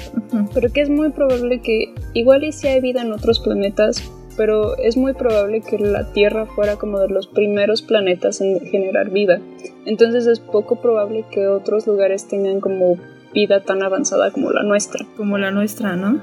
[0.53, 4.03] pero que es muy probable que igual y si hay vida en otros planetas,
[4.37, 9.09] pero es muy probable que la Tierra fuera como de los primeros planetas en generar
[9.09, 9.41] vida.
[9.85, 12.97] Entonces es poco probable que otros lugares tengan como
[13.33, 15.05] vida tan avanzada como la nuestra.
[15.17, 16.21] Como la nuestra, ¿no?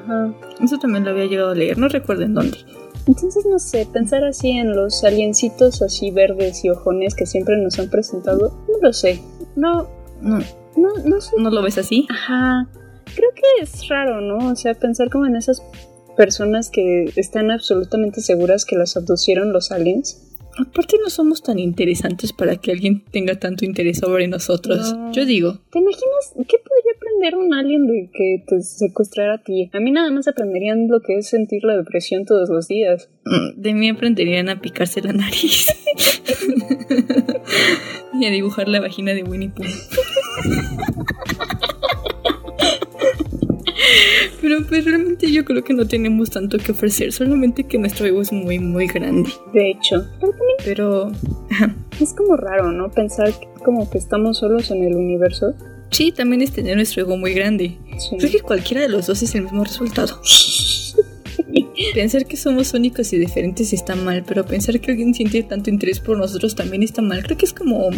[0.62, 2.58] Eso también lo había llegado a leer, no recuerdo en dónde.
[3.06, 7.78] Entonces, no sé, pensar así en los aliencitos así verdes y ojones que siempre nos
[7.78, 9.22] han presentado, no lo sé.
[9.56, 9.88] No,
[10.20, 10.38] no.
[10.76, 11.36] No, no, sé.
[11.38, 12.06] ¿No lo ves así?
[12.10, 12.68] Ajá.
[13.14, 14.50] Creo que es raro, ¿no?
[14.50, 15.62] O sea, pensar como en esas
[16.16, 20.24] personas que están absolutamente seguras que las abducieron los aliens.
[20.58, 24.94] Aparte no somos tan interesantes para que alguien tenga tanto interés sobre nosotros.
[25.12, 25.58] Yo digo.
[25.70, 26.56] ¿Te imaginas qué
[27.18, 29.70] aprender un alien de que te secuestrara a ti?
[29.72, 33.10] A mí nada más aprenderían lo que es sentir la depresión todos los días.
[33.24, 35.66] Mm, de mí aprenderían a picarse la nariz.
[38.20, 39.64] y a dibujar la vagina de Winnie Pooh.
[44.40, 48.22] Pero pues realmente yo creo que no tenemos tanto que ofrecer, solamente que nuestro ego
[48.22, 49.30] es muy muy grande.
[49.52, 50.06] De hecho,
[50.64, 51.10] pero
[52.00, 52.90] es como raro, ¿no?
[52.90, 53.32] Pensar
[53.64, 55.54] como que estamos solos en el universo.
[55.90, 57.78] Sí, también es tener nuestro ego muy grande.
[58.18, 60.20] Creo que cualquiera de los dos es el mismo resultado.
[61.94, 66.00] pensar que somos únicos y diferentes está mal, pero pensar que alguien siente tanto interés
[66.00, 67.22] por nosotros también está mal.
[67.22, 67.90] Creo que es como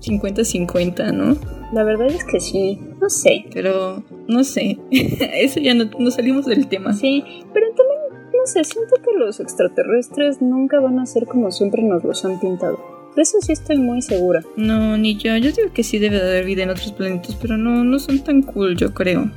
[0.00, 1.36] 50-50, ¿no?
[1.72, 3.46] La verdad es que sí, no sé.
[3.52, 6.92] Pero, no sé, eso ya no, no salimos del tema.
[6.94, 11.82] Sí, pero también, no sé, siento que los extraterrestres nunca van a ser como siempre
[11.82, 12.97] nos los han pintado.
[13.18, 14.44] De eso sí estoy muy segura.
[14.54, 15.36] No, ni yo.
[15.38, 18.20] Yo digo que sí debe de haber vida en otros planetas, pero no, no son
[18.20, 19.28] tan cool, yo creo.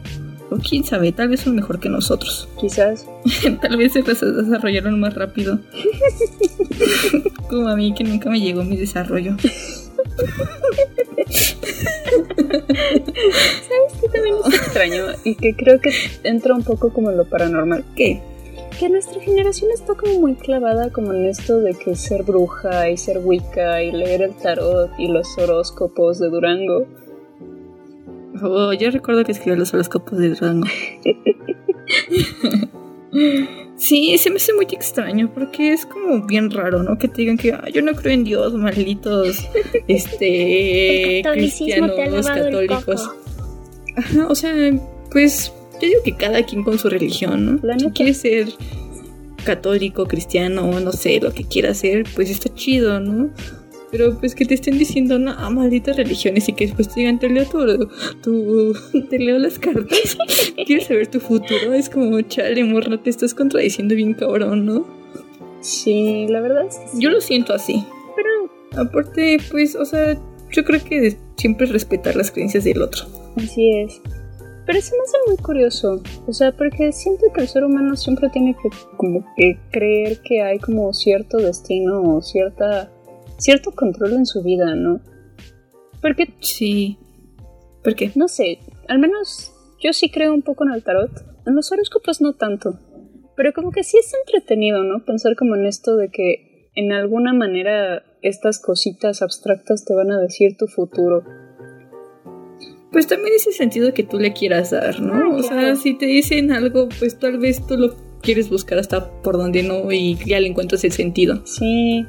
[0.51, 2.47] O quién sabe, tal vez son mejor que nosotros.
[2.61, 3.07] Quizás.
[3.59, 5.57] tal vez se desarrollaron más rápido.
[7.49, 9.35] Como a mí que nunca me llegó mi desarrollo.
[9.39, 9.57] ¿Sabes
[13.99, 15.05] qué también es extraño?
[15.23, 15.89] Y que creo que
[16.23, 17.83] entra un poco como en lo paranormal.
[17.95, 18.21] ¿Qué?
[18.81, 22.97] Que nuestra generación está como muy clavada como en esto de que ser bruja y
[22.97, 26.87] ser wicca y leer el tarot y los horóscopos de Durango.
[28.41, 30.67] Oh, yo recuerdo que escribí los horóscopos de Durango.
[33.75, 36.97] Sí, se me hace muy extraño porque es como bien raro, ¿no?
[36.97, 39.49] Que te digan que yo no creo en Dios, malditos,
[39.87, 43.11] este, cristianos, católicos.
[43.97, 44.53] Ajá, o sea,
[45.11, 47.79] pues yo digo que cada quien con su religión, ¿no?
[47.79, 48.47] Si quiere ser
[49.43, 53.29] católico, cristiano, no sé, lo que quiera hacer, pues está chido, ¿no?
[53.91, 57.27] Pero pues que te estén diciendo, no, malditas religiones y que después te digan, te
[57.27, 57.45] leo
[58.21, 58.73] tu,
[59.09, 60.17] te leo las cartas,
[60.65, 64.87] quieres saber tu futuro, es como, chale, morra, te estás contradiciendo bien cabrón, ¿no?
[65.59, 67.83] Sí, la verdad es Yo lo siento así.
[68.15, 70.17] Pero aparte, pues, o sea,
[70.51, 73.05] yo creo que siempre es respetar las creencias del otro.
[73.35, 74.01] Así es.
[74.71, 78.29] Pero eso me hace muy curioso, o sea, porque siento que el ser humano siempre
[78.29, 82.89] tiene que como que creer que hay como cierto destino o cierta
[83.37, 85.01] cierto control en su vida, ¿no?
[86.01, 86.33] Porque...
[86.39, 86.97] Sí.
[87.83, 88.13] ¿Por qué?
[88.15, 89.51] No sé, al menos
[89.83, 91.11] yo sí creo un poco en el tarot.
[91.45, 92.79] En los horóscopos no tanto.
[93.35, 95.03] Pero como que sí es entretenido, ¿no?
[95.03, 100.21] Pensar como en esto de que en alguna manera estas cositas abstractas te van a
[100.21, 101.25] decir tu futuro.
[102.91, 105.13] Pues también ese sentido que tú le quieras dar, ¿no?
[105.13, 109.09] Ah, o sea, si te dicen algo, pues tal vez tú lo quieres buscar hasta
[109.21, 111.41] por donde no y ya le encuentras el sentido.
[111.45, 112.05] Sí.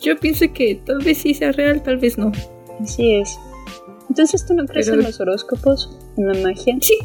[0.00, 2.32] Yo pienso que tal vez sí sea real, tal vez no.
[2.80, 3.38] Así es.
[4.08, 5.98] Entonces, ¿tú no crees en los horóscopos?
[6.16, 6.76] ¿En la magia?
[6.80, 6.98] Sí.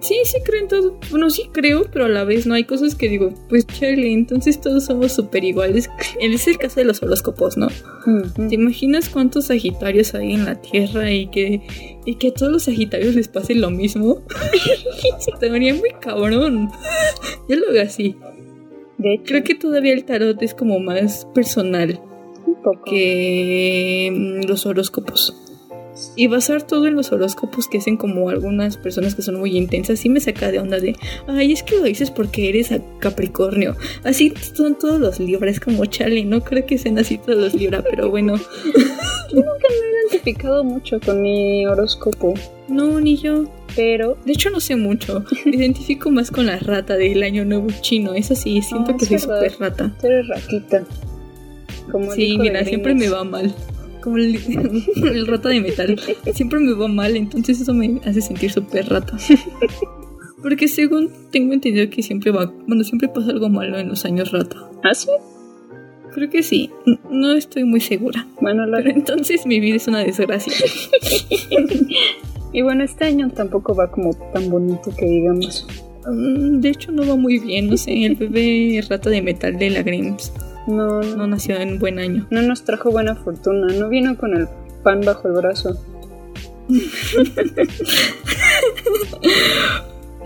[0.00, 0.98] Sí, sí creo en todo.
[1.10, 4.60] Bueno, sí creo, pero a la vez no hay cosas que digo, pues chale, entonces
[4.60, 5.90] todos somos súper iguales.
[6.20, 7.68] Es el caso de los horóscopos, ¿no?
[8.48, 11.62] ¿Te imaginas cuántos sagitarios hay en la Tierra y que,
[12.04, 14.22] y que a todos los sagitarios les pase lo mismo?
[15.40, 16.70] Te vería muy cabrón.
[17.48, 18.16] Yo lo veo así.
[19.24, 22.00] Creo que todavía el tarot es como más personal
[22.84, 25.45] que mm, los horóscopos.
[26.16, 30.00] Y basar todo en los horóscopos que hacen como algunas personas que son muy intensas,
[30.00, 33.76] sí me saca de onda de, ay, es que lo dices porque eres a Capricornio.
[34.02, 37.84] Así son todos los libras, como Charlie, no creo que sean así todos los libras,
[37.88, 38.36] pero bueno.
[39.30, 42.34] yo nunca me he identificado mucho con mi horóscopo.
[42.68, 43.44] No, ni yo.
[43.74, 44.16] Pero.
[44.24, 45.24] De hecho, no sé mucho.
[45.44, 48.14] Me identifico más con la rata del año nuevo chino.
[48.14, 49.94] Eso sí, siento ah, que soy súper rata.
[50.00, 50.84] Tú eres ratita.
[51.90, 53.54] Como sí, mira, siempre me va mal.
[54.06, 54.36] Como el,
[55.02, 55.98] el, rata de metal.
[56.32, 59.16] Siempre me va mal, entonces eso me hace sentir súper rata.
[60.40, 62.54] Porque según tengo entendido que siempre va.
[62.68, 64.58] Bueno, siempre pasa algo malo en los años rata.
[64.84, 65.08] ¿Ah, sí?
[66.14, 66.70] Creo que sí.
[67.10, 68.28] No estoy muy segura.
[68.40, 70.52] Bueno, Pero entonces mi vida es una desgracia.
[72.52, 75.66] y bueno, este año tampoco va como tan bonito que digamos.
[76.06, 77.68] Mm, de hecho, no va muy bien.
[77.68, 80.32] No sé, el bebé rata de metal de la Grims.
[80.66, 82.26] No, no nació en buen año.
[82.30, 83.68] No nos trajo buena fortuna.
[83.74, 84.48] No vino con el
[84.82, 85.76] pan bajo el brazo.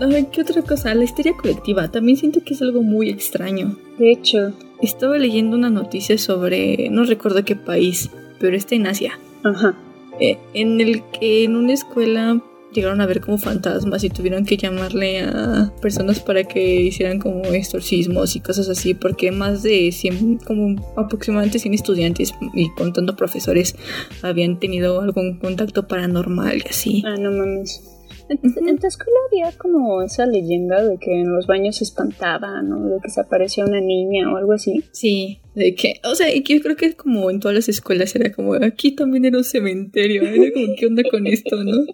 [0.01, 0.95] A ver, ¿qué otra cosa?
[0.95, 1.91] La histeria colectiva.
[1.91, 3.77] También siento que es algo muy extraño.
[3.99, 9.19] De hecho, estaba leyendo una noticia sobre, no recuerdo qué país, pero está en Asia.
[9.43, 9.75] Ajá.
[10.19, 12.41] Eh, en el que en una escuela
[12.73, 17.43] llegaron a ver como fantasmas y tuvieron que llamarle a personas para que hicieran como
[17.45, 23.75] exorcismos y cosas así, porque más de 100, como aproximadamente 100 estudiantes y contando profesores
[24.21, 27.03] habían tenido algún contacto paranormal y así.
[27.05, 27.81] Ah, no mames.
[28.29, 32.85] En, tu escuela había como esa leyenda de que en los baños se espantaban, ¿no?
[32.87, 34.85] De que se aparecía una niña o algo así.
[34.91, 38.15] Sí, de que, o sea, y que yo creo que como en todas las escuelas
[38.15, 41.85] era como, aquí también era un cementerio, era como, ¿qué onda con esto, no?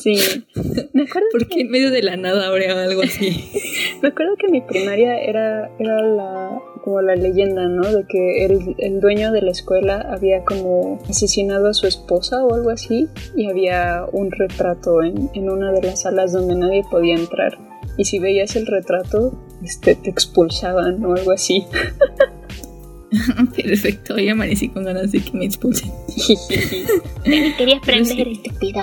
[0.00, 0.44] Sí.
[0.92, 3.44] Me acuerdo Porque en medio de la nada habría algo así.
[4.02, 7.92] Me acuerdo que mi primaria era, era la, como la leyenda, ¿no?
[7.92, 12.54] De que el, el dueño de la escuela había como asesinado a su esposa o
[12.54, 17.16] algo así y había un retrato en, en una de las salas donde nadie podía
[17.16, 17.58] entrar.
[17.96, 21.64] Y si veías el retrato, este, te expulsaban o algo así.
[23.56, 25.90] Perfecto, hoy amanecí con ganas de que me expulsen.
[27.26, 28.82] me quería aprender, estúpido.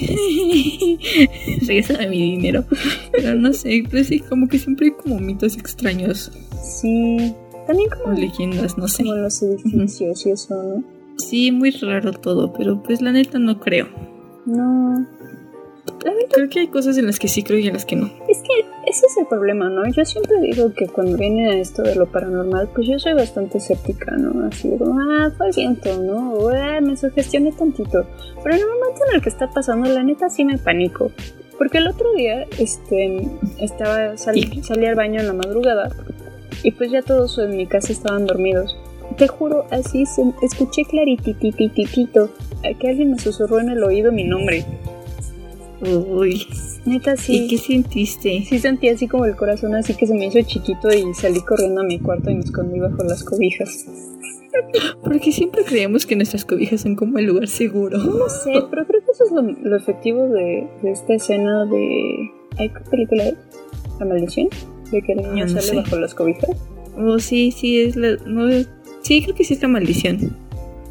[1.66, 2.64] Regresa mi dinero.
[3.12, 6.32] Pero no sé, pero sí, como que siempre hay como mitos extraños.
[6.62, 7.34] Sí,
[7.66, 9.02] también como leyendas, no sé.
[9.02, 10.84] Como los edificios y eso, ¿no?
[11.18, 13.88] Sí, muy raro todo, pero pues la neta no creo.
[14.46, 15.06] No.
[16.32, 18.06] Creo que hay cosas en las que sí creo y en las que no.
[18.28, 19.88] Es que ese es el problema, ¿no?
[19.88, 23.58] Yo siempre digo que cuando viene a esto de lo paranormal, pues yo soy bastante
[23.58, 24.46] escéptica, ¿no?
[24.46, 26.48] Así como, ah, fue el viento, ¿no?
[26.50, 28.04] Ah, me sugestioné tantito.
[28.42, 31.10] Pero en el momento en el que está pasando, la neta sí me panico.
[31.56, 35.90] Porque el otro día, este, estaba, salí, salí al baño en la madrugada
[36.62, 38.76] y pues ya todos en mi casa estaban dormidos.
[39.16, 42.30] Te juro, así se, escuché clarititititito
[42.78, 44.64] que alguien me susurró en el oído mi nombre.
[45.82, 46.46] Uy.
[46.84, 47.44] Neta, sí.
[47.44, 48.44] ¿Y qué sentiste?
[48.46, 51.80] Sí sentí así como el corazón así que se me hizo chiquito y salí corriendo
[51.80, 53.86] a mi cuarto y me escondí bajo las cobijas.
[55.04, 57.98] Porque siempre creemos que nuestras cobijas son como el lugar seguro.
[57.98, 62.30] No sé, pero creo que eso es lo, lo efectivo de, de esta escena de...
[62.58, 63.34] ¿Hay película es?
[63.98, 64.48] ¿La maldición?
[64.90, 65.76] De que el niño Ah, no sale sé.
[65.76, 66.50] bajo las cobijas.
[66.98, 68.16] Oh, sí, sí, es la...
[68.26, 68.50] No,
[69.02, 70.36] sí, creo que sí es la maldición.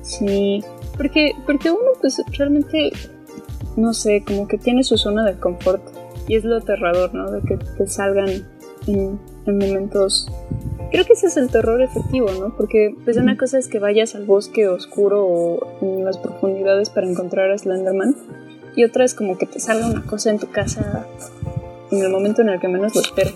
[0.02, 0.64] Sí,
[0.98, 2.92] porque, porque uno pues realmente,
[3.80, 5.82] no sé, como que tiene su zona de confort
[6.28, 7.32] y es lo aterrador, ¿no?
[7.32, 8.30] De que te salgan
[8.88, 10.28] en, en momentos...
[10.92, 12.56] Creo que ese es el terror efectivo, ¿no?
[12.56, 17.08] Porque pues una cosa es que vayas al bosque oscuro o en las profundidades para
[17.08, 18.16] encontrar a Slenderman
[18.76, 21.06] y otra es como que te salga una cosa en tu casa
[21.92, 23.36] en el momento en el que menos lo esperas.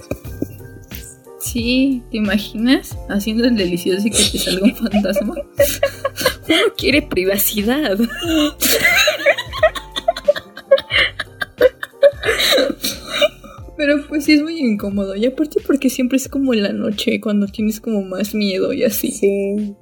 [1.40, 2.98] Sí, ¿te imaginas?
[3.10, 5.36] Haciendo el delicioso y que te salga un fantasma.
[6.48, 7.98] Uno quiere privacidad.
[13.86, 15.14] Pero pues sí es muy incómodo.
[15.14, 18.86] Y aparte porque siempre es como en la noche, cuando tienes como más miedo y
[18.86, 19.12] así.
[19.12, 19.76] Sí.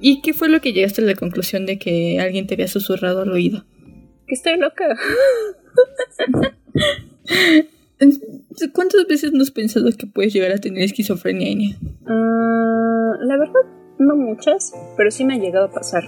[0.00, 3.20] ¿Y qué fue lo que llegaste a la conclusión de que alguien te había susurrado
[3.20, 3.66] al oído?
[4.26, 4.96] Que estoy loca.
[8.72, 11.76] ¿Cuántas veces no has pensado que puedes llegar a tener esquizofrenia?
[12.06, 13.60] Ah, la verdad,
[13.98, 16.04] no muchas, pero sí me ha llegado a pasar.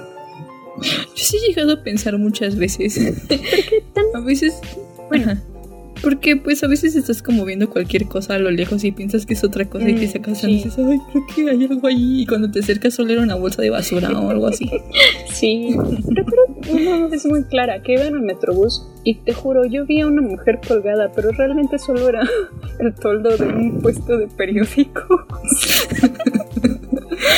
[0.81, 2.99] Yo sí he llegado a pensar muchas veces.
[4.14, 4.59] a veces.
[5.11, 5.33] Bueno.
[5.33, 5.56] Ajá.
[6.02, 9.35] Porque pues a veces estás como viendo cualquier cosa a lo lejos y piensas que
[9.35, 10.50] es otra cosa y te Mm, sacas sí.
[10.50, 12.22] y dices, ay, creo que hay algo ahí.
[12.22, 14.70] Y cuando te acercas solo era una bolsa de basura o algo así.
[15.28, 15.76] Sí,
[16.09, 20.00] recuerdo una vez muy clara que iba en el metrobús y te juro, yo vi
[20.00, 22.22] a una mujer colgada, pero realmente solo era
[22.80, 25.26] el toldo de un puesto de periódico.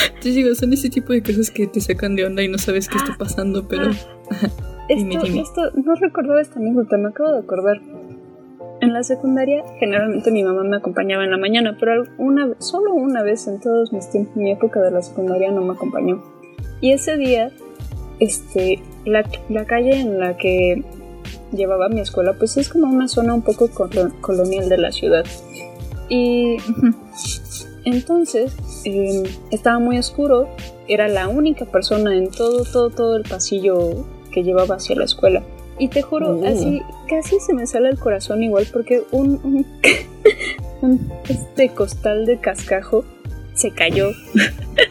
[0.08, 2.88] Entonces digo, son ese tipo de cosas que te sacan de onda y no sabes
[2.88, 3.90] qué está pasando, pero...
[4.88, 5.40] Dime, Esto, dime.
[5.42, 7.80] esto, no recordaba esta anécdota, me acabo de acordar.
[8.88, 13.22] En la secundaria, generalmente mi mamá me acompañaba en la mañana, pero una, solo una
[13.22, 16.22] vez en todos mis tiempos, mi época de la secundaria no me acompañó.
[16.80, 17.50] Y ese día,
[18.18, 20.84] este, la, la calle en la que
[21.52, 25.26] llevaba mi escuela, pues es como una zona un poco colo- colonial de la ciudad.
[26.08, 26.56] Y
[27.84, 30.48] entonces eh, estaba muy oscuro,
[30.88, 35.42] era la única persona en todo, todo, todo el pasillo que llevaba hacia la escuela.
[35.78, 39.66] Y te juro, así casi se me sale el corazón igual porque un, un,
[40.82, 43.04] un, este costal de cascajo
[43.54, 44.10] se cayó.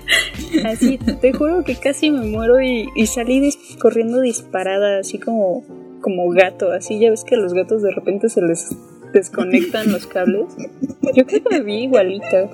[0.66, 5.64] así, te juro que casi me muero y, y salí dis- corriendo disparada, así como,
[6.02, 6.72] como gato.
[6.72, 8.70] Así ya ves que a los gatos de repente se les
[9.14, 10.46] desconectan los cables.
[11.16, 12.50] Yo creo que me vi igualita.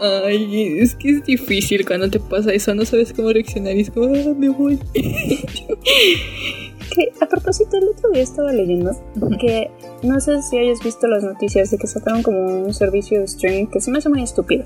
[0.00, 3.90] Ay, es que es difícil cuando te pasa eso, no sabes cómo reaccionar y es
[3.90, 4.78] como, ah, me voy.
[6.94, 8.92] Que a propósito, el otro día estaba leyendo
[9.40, 9.68] que
[10.04, 13.66] no sé si hayas visto las noticias de que sacaron como un servicio de streaming
[13.66, 14.64] que se me hace muy estúpido.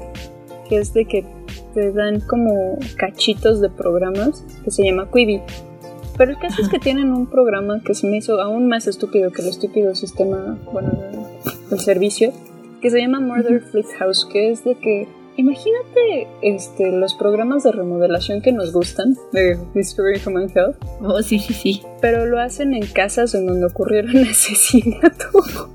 [0.69, 1.25] Que es de que
[1.73, 5.41] te dan como cachitos de programas que se llama Quibi.
[6.19, 9.33] Pero el caso es que tienen un programa que se me hizo aún más estúpido
[9.33, 10.91] que el estúpido sistema, bueno,
[11.71, 12.33] del servicio,
[12.83, 15.09] que se llama Murder Flip House, que es de que
[15.39, 21.39] imagínate este los programas de remodelación que nos gustan de Discovery Human Health Oh, sí,
[21.39, 21.83] sí, sí.
[22.03, 25.71] pero lo hacen en casas en donde ocurrieron asesinatos.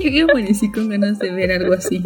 [0.00, 2.02] Yo amanecí con ganas de ver algo así.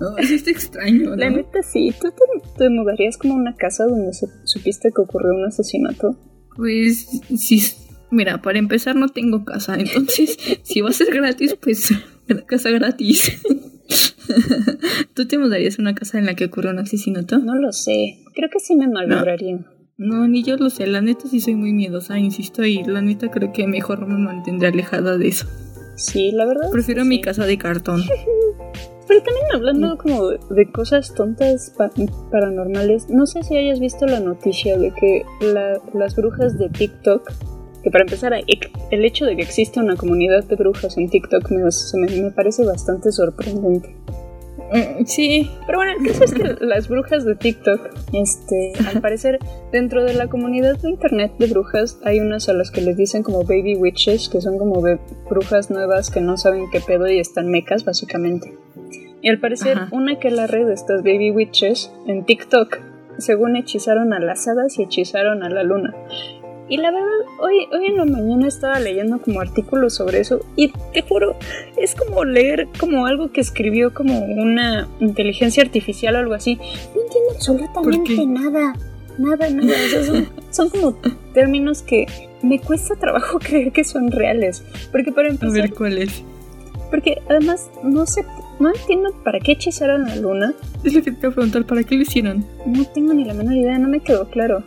[0.00, 1.36] No, está extraño, La ¿no?
[1.36, 5.32] neta sí, ¿tú te, te mudarías como a una casa donde se- supiste que ocurrió
[5.34, 6.16] un asesinato?
[6.56, 7.62] Pues, sí.
[8.10, 11.92] Mira, para empezar no tengo casa, entonces, si va a ser gratis, pues,
[12.46, 13.40] casa gratis.
[15.14, 17.38] ¿Tú te mudarías a una casa en la que ocurre un asesinato?
[17.38, 19.64] No lo sé, creo que sí me malvibraría.
[19.98, 20.86] No, ni yo lo sé.
[20.86, 24.68] La neta sí soy muy miedosa, insisto, y la neta creo que mejor me mantendré
[24.68, 25.46] alejada de eso.
[25.96, 26.70] Sí, la verdad.
[26.72, 27.08] Prefiero sí.
[27.08, 28.02] mi casa de cartón.
[29.08, 31.90] Pero también hablando como de, de cosas tontas pa-
[32.30, 37.30] paranormales, no sé si hayas visto la noticia de que la- las brujas de TikTok,
[37.82, 41.70] que para empezar, el hecho de que exista una comunidad de brujas en TikTok me,
[41.72, 43.96] se me- me parece bastante sorprendente.
[44.72, 49.38] Mm, Sí, Pero bueno, el caso es que las brujas de TikTok, este, al parecer,
[49.70, 53.22] dentro de la comunidad de internet de brujas, hay unas a las que les dicen
[53.22, 54.82] como baby witches, que son como
[55.28, 58.54] brujas nuevas que no saben qué pedo y están mecas, básicamente.
[59.20, 59.88] Y al parecer, Ajá.
[59.92, 62.78] una que la red de estas baby witches en TikTok,
[63.18, 65.94] según hechizaron a las hadas y hechizaron a la luna.
[66.72, 70.72] Y la verdad, hoy, hoy en la mañana estaba leyendo como artículos sobre eso y
[70.94, 71.36] te juro,
[71.76, 76.54] es como leer como algo que escribió como una inteligencia artificial o algo así.
[76.56, 78.72] No entiendo absolutamente nada.
[79.18, 79.70] Nada, nada.
[79.70, 80.96] O sea, son, son como
[81.34, 82.06] términos que
[82.40, 84.64] me cuesta trabajo creer que son reales.
[84.90, 86.24] Porque para A empezar, ver cuál es.
[86.90, 88.24] porque además no sé,
[88.60, 90.54] no entiendo para qué hechizaron la luna.
[90.84, 92.46] Es lo que te iba a preguntar, ¿para qué lo hicieron?
[92.64, 94.64] No tengo ni la menor idea, no me quedó claro.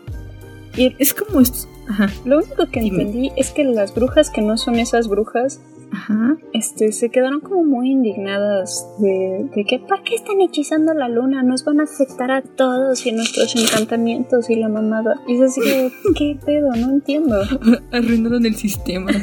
[0.77, 1.67] Y Es como esto.
[1.87, 3.03] Ajá, lo único que Dime.
[3.03, 5.61] entendí es que las brujas que no son esas brujas,
[5.91, 6.35] ajá.
[6.53, 11.43] este, se quedaron como muy indignadas de, de que ¿por qué están hechizando la luna?
[11.43, 15.21] Nos van a afectar a todos y nuestros encantamientos y la mamada.
[15.27, 16.69] Y es así como, ¿qué pedo?
[16.75, 17.35] No entiendo.
[17.91, 19.11] Arruinaron el sistema.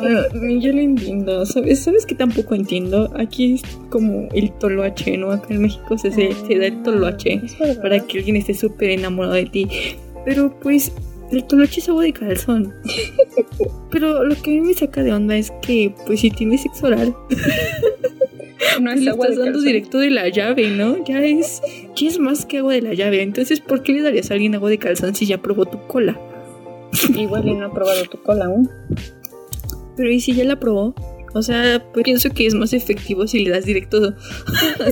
[0.00, 1.44] Ah, yo lo entiendo.
[1.44, 1.80] ¿Sabes?
[1.80, 3.10] ¿Sabes que tampoco entiendo?
[3.16, 5.32] Aquí es como el toloache, ¿no?
[5.32, 7.82] Acá en México se, se, se da el toloache verdad.
[7.82, 9.68] para que alguien esté súper enamorado de ti.
[10.24, 10.92] Pero pues
[11.30, 12.74] el toloache es agua de calzón.
[13.90, 16.86] Pero lo que a mí me saca de onda es que, pues si tienes sexo
[16.86, 17.14] oral,
[18.80, 21.04] no es le agua estás de dando directo de la llave, ¿no?
[21.04, 21.60] Ya es,
[21.96, 23.22] ya es más que agua de la llave.
[23.22, 26.18] Entonces, ¿por qué le darías a alguien agua de calzón si ya probó tu cola?
[27.16, 28.70] Igual y no he probado tu cola aún.
[29.96, 30.94] Pero ¿y si ya la probó?
[31.34, 34.14] O sea, pues, pienso que es más efectivo si le das directo,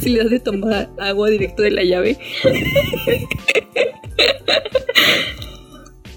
[0.00, 2.18] si le das de tomar agua directo de la llave.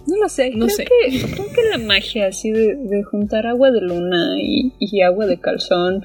[0.09, 0.85] No lo sé, No creo, sé.
[0.85, 5.25] Que, creo que la magia así de, de juntar agua de luna y, y agua
[5.25, 6.03] de calzón.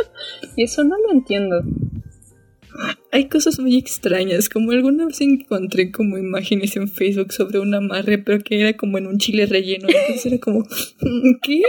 [0.56, 1.62] y eso no lo entiendo.
[3.12, 8.18] Hay cosas muy extrañas, como alguna vez encontré como imágenes en Facebook sobre un amarre,
[8.18, 9.88] pero que era como en un chile relleno.
[9.88, 10.64] Entonces era como,
[11.42, 11.62] ¿qué?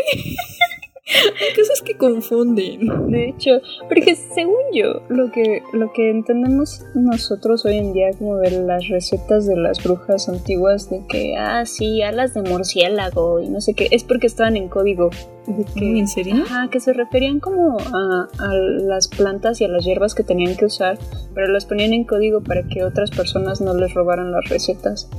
[1.39, 3.09] Hay cosas que confunden.
[3.12, 3.51] De hecho,
[3.88, 8.88] porque según yo, lo que, lo que entendemos nosotros hoy en día como de las
[8.88, 13.74] recetas de las brujas antiguas, de que, ah, sí, alas de murciélago y no sé
[13.74, 15.09] qué, es porque estaban en código.
[15.47, 16.36] De que, ¿En serio?
[16.43, 20.55] Ajá, que se referían como a, a las plantas y a las hierbas que tenían
[20.55, 20.97] que usar,
[21.34, 25.09] pero las ponían en código para que otras personas no les robaran las recetas.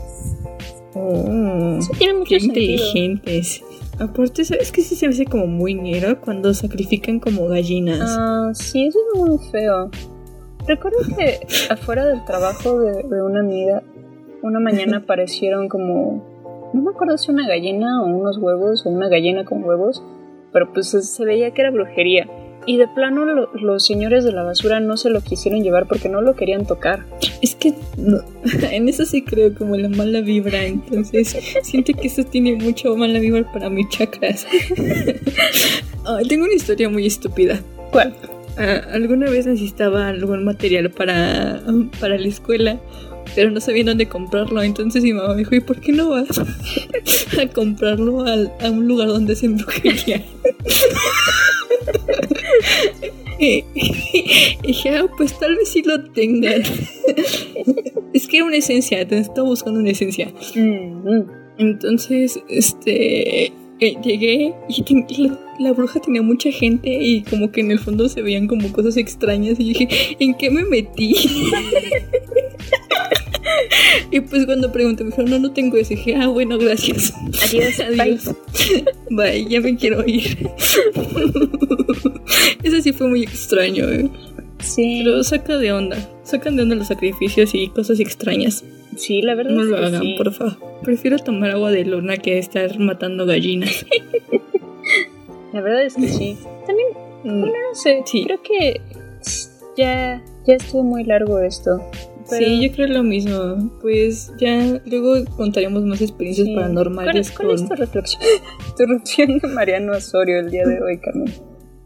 [0.95, 2.85] Oh, Eso tiene mucho qué sentido.
[2.85, 3.63] inteligentes.
[4.03, 8.01] Aparte, ¿sabes que sí se hace como muy negro cuando sacrifican como gallinas?
[8.19, 9.91] Ah, sí, eso es muy feo.
[10.67, 11.39] Recuerdo que
[11.71, 13.83] afuera del trabajo de, de una amiga,
[14.43, 16.71] una mañana aparecieron como.
[16.75, 20.03] No me acuerdo si una gallina o unos huevos o una gallina con huevos,
[20.53, 22.27] pero pues se veía que era brujería.
[22.67, 26.09] Y de plano lo- los señores de la basura no se lo quisieron llevar porque
[26.09, 27.05] no lo querían tocar.
[27.41, 28.19] Es que no,
[28.71, 33.19] en eso sí creo como la mala vibra, entonces siento que eso tiene mucho mala
[33.19, 34.47] vibra para mis chakras.
[36.05, 37.61] Ah, tengo una historia muy estúpida.
[37.93, 38.13] ¿Cuál?
[38.59, 41.63] Ah, alguna vez necesitaba algún material para,
[42.01, 42.81] para la escuela,
[43.37, 46.27] pero no sabía dónde comprarlo, entonces mi mamá me dijo, ¿y por qué no vas
[47.41, 50.25] a comprarlo al- a un lugar donde se brujería?
[53.39, 53.65] Y
[54.63, 56.63] dije, ah, pues tal vez sí lo tengan.
[58.13, 60.33] es que era una esencia, estaba buscando una esencia.
[61.59, 67.51] Entonces, este, eh, llegué y ten- y la, la bruja tenía mucha gente y como
[67.51, 69.89] que en el fondo se veían como cosas extrañas y dije,
[70.21, 71.15] ¿en qué me metí?
[74.13, 75.93] y pues cuando pregunté me dijeron, no, no tengo eso.
[75.95, 77.13] Y dije, ah, bueno, gracias.
[77.43, 78.31] Adiós, Adiós.
[79.11, 80.49] Bye, ya me quiero ir.
[82.63, 84.09] Eso sí fue muy extraño, eh.
[84.61, 85.97] Sí, Pero saca de onda.
[86.23, 88.65] Sacan de onda los sacrificios y cosas extrañas.
[88.97, 90.15] sí, la verdad No es lo que hagan, sí.
[90.17, 90.57] por favor.
[90.83, 93.85] Prefiero tomar agua de luna que estar matando gallinas.
[95.53, 96.37] La verdad es que sí.
[96.67, 96.89] También
[97.25, 98.25] Mm, No sé, Sí.
[98.25, 98.81] creo que
[99.77, 101.81] ya, ya estuvo muy largo esto.
[102.39, 103.79] Pero- Sí, yo creo lo mismo.
[103.81, 106.55] Pues ya luego contaremos más experiencias Sí.
[106.55, 107.69] paranormales ¿Cuál, cuál es con...
[107.71, 108.23] tu reflexión?
[108.77, 111.33] tu reflexión de Mariano Osorio el día de hoy, Carmen.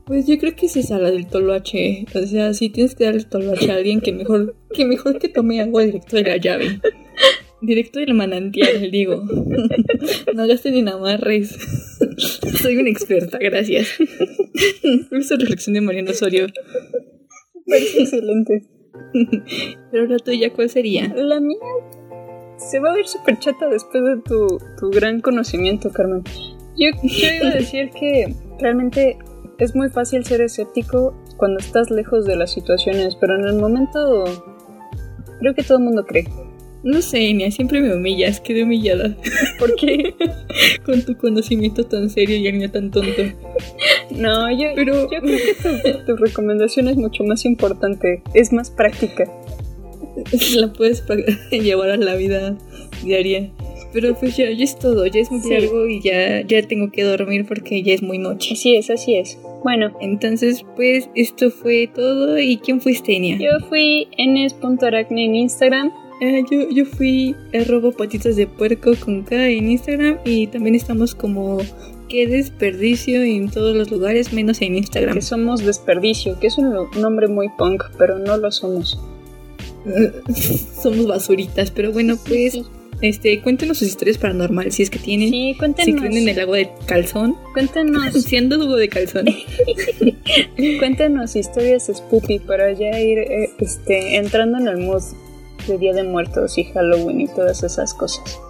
[0.06, 2.06] Pues yo creo que es esa, la del toloache.
[2.14, 5.60] O sea, si tienes que darle toloache a alguien, que mejor que, mejor que tome
[5.60, 6.80] agua directo de la llave.
[7.60, 9.24] Directo del manantial, digo.
[10.34, 11.56] No gasten en amarres.
[12.62, 13.88] Soy una experta, gracias.
[15.10, 16.46] Esa es reflexión de Mariano Osorio.
[17.66, 18.62] Parece excelente.
[19.90, 21.08] Pero la tuya, ¿cuál sería?
[21.14, 21.58] La mía
[22.58, 26.22] se va a ver súper chata después de tu, tu gran conocimiento, Carmen.
[26.76, 29.18] Yo, yo iba a decir que realmente
[29.58, 34.24] es muy fácil ser escéptico cuando estás lejos de las situaciones, pero en el momento
[35.40, 36.26] creo que todo el mundo cree.
[36.82, 39.16] No sé, Enia, siempre me humillas, quedé humillada.
[39.58, 40.14] ¿Por qué?
[40.86, 43.22] Con tu conocimiento tan serio y el mío tan tonto.
[44.10, 48.70] No, yo, Pero- yo creo que tu, tu recomendación es mucho más importante, es más
[48.70, 49.24] práctica.
[50.56, 51.02] La puedes
[51.50, 52.56] llevar a la vida
[53.04, 53.50] diaria.
[53.92, 55.50] Pero pues ya, ya es todo, ya es muy Sí.
[55.50, 58.52] largo y ya, ya tengo que dormir porque ya es muy noche.
[58.54, 59.38] Así es, así es.
[59.64, 62.38] Bueno, Entonces, pues esto fue todo.
[62.38, 63.38] ¿Y quién fuiste, Enia?
[63.38, 65.92] yo fui enes.aracne en Instagram
[66.22, 71.14] Ah, yo, yo fui arroba patitas de puerco con K en Instagram y también estamos
[71.14, 71.58] como
[72.08, 75.14] qué desperdicio en todos los lugares menos en Instagram.
[75.14, 78.98] Que somos desperdicio, que es un nombre muy punk, pero no lo somos.
[80.82, 82.60] somos basuritas, pero bueno, pues
[83.02, 85.30] este, cuéntenos sus historias paranormales si es que tienen.
[85.30, 86.00] Sí, cuéntenos.
[86.00, 87.36] Si creen en el agua de calzón.
[87.52, 88.14] Cuéntenos.
[88.24, 89.26] Siendo duro de calzón.
[90.78, 95.02] cuéntenos historias spooky para ya ir eh, este, entrando en el mood
[95.68, 98.40] de Día de Muertos y Halloween y todas esas cosas.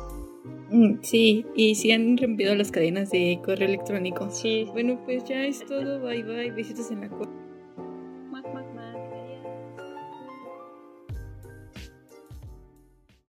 [0.71, 4.31] Mm, sí, y si han rompido las cadenas de correo electrónico.
[4.31, 4.67] Sí.
[4.73, 6.01] Bueno, pues ya es todo.
[6.01, 6.51] Bye bye.
[6.51, 7.46] Besitos en la cola.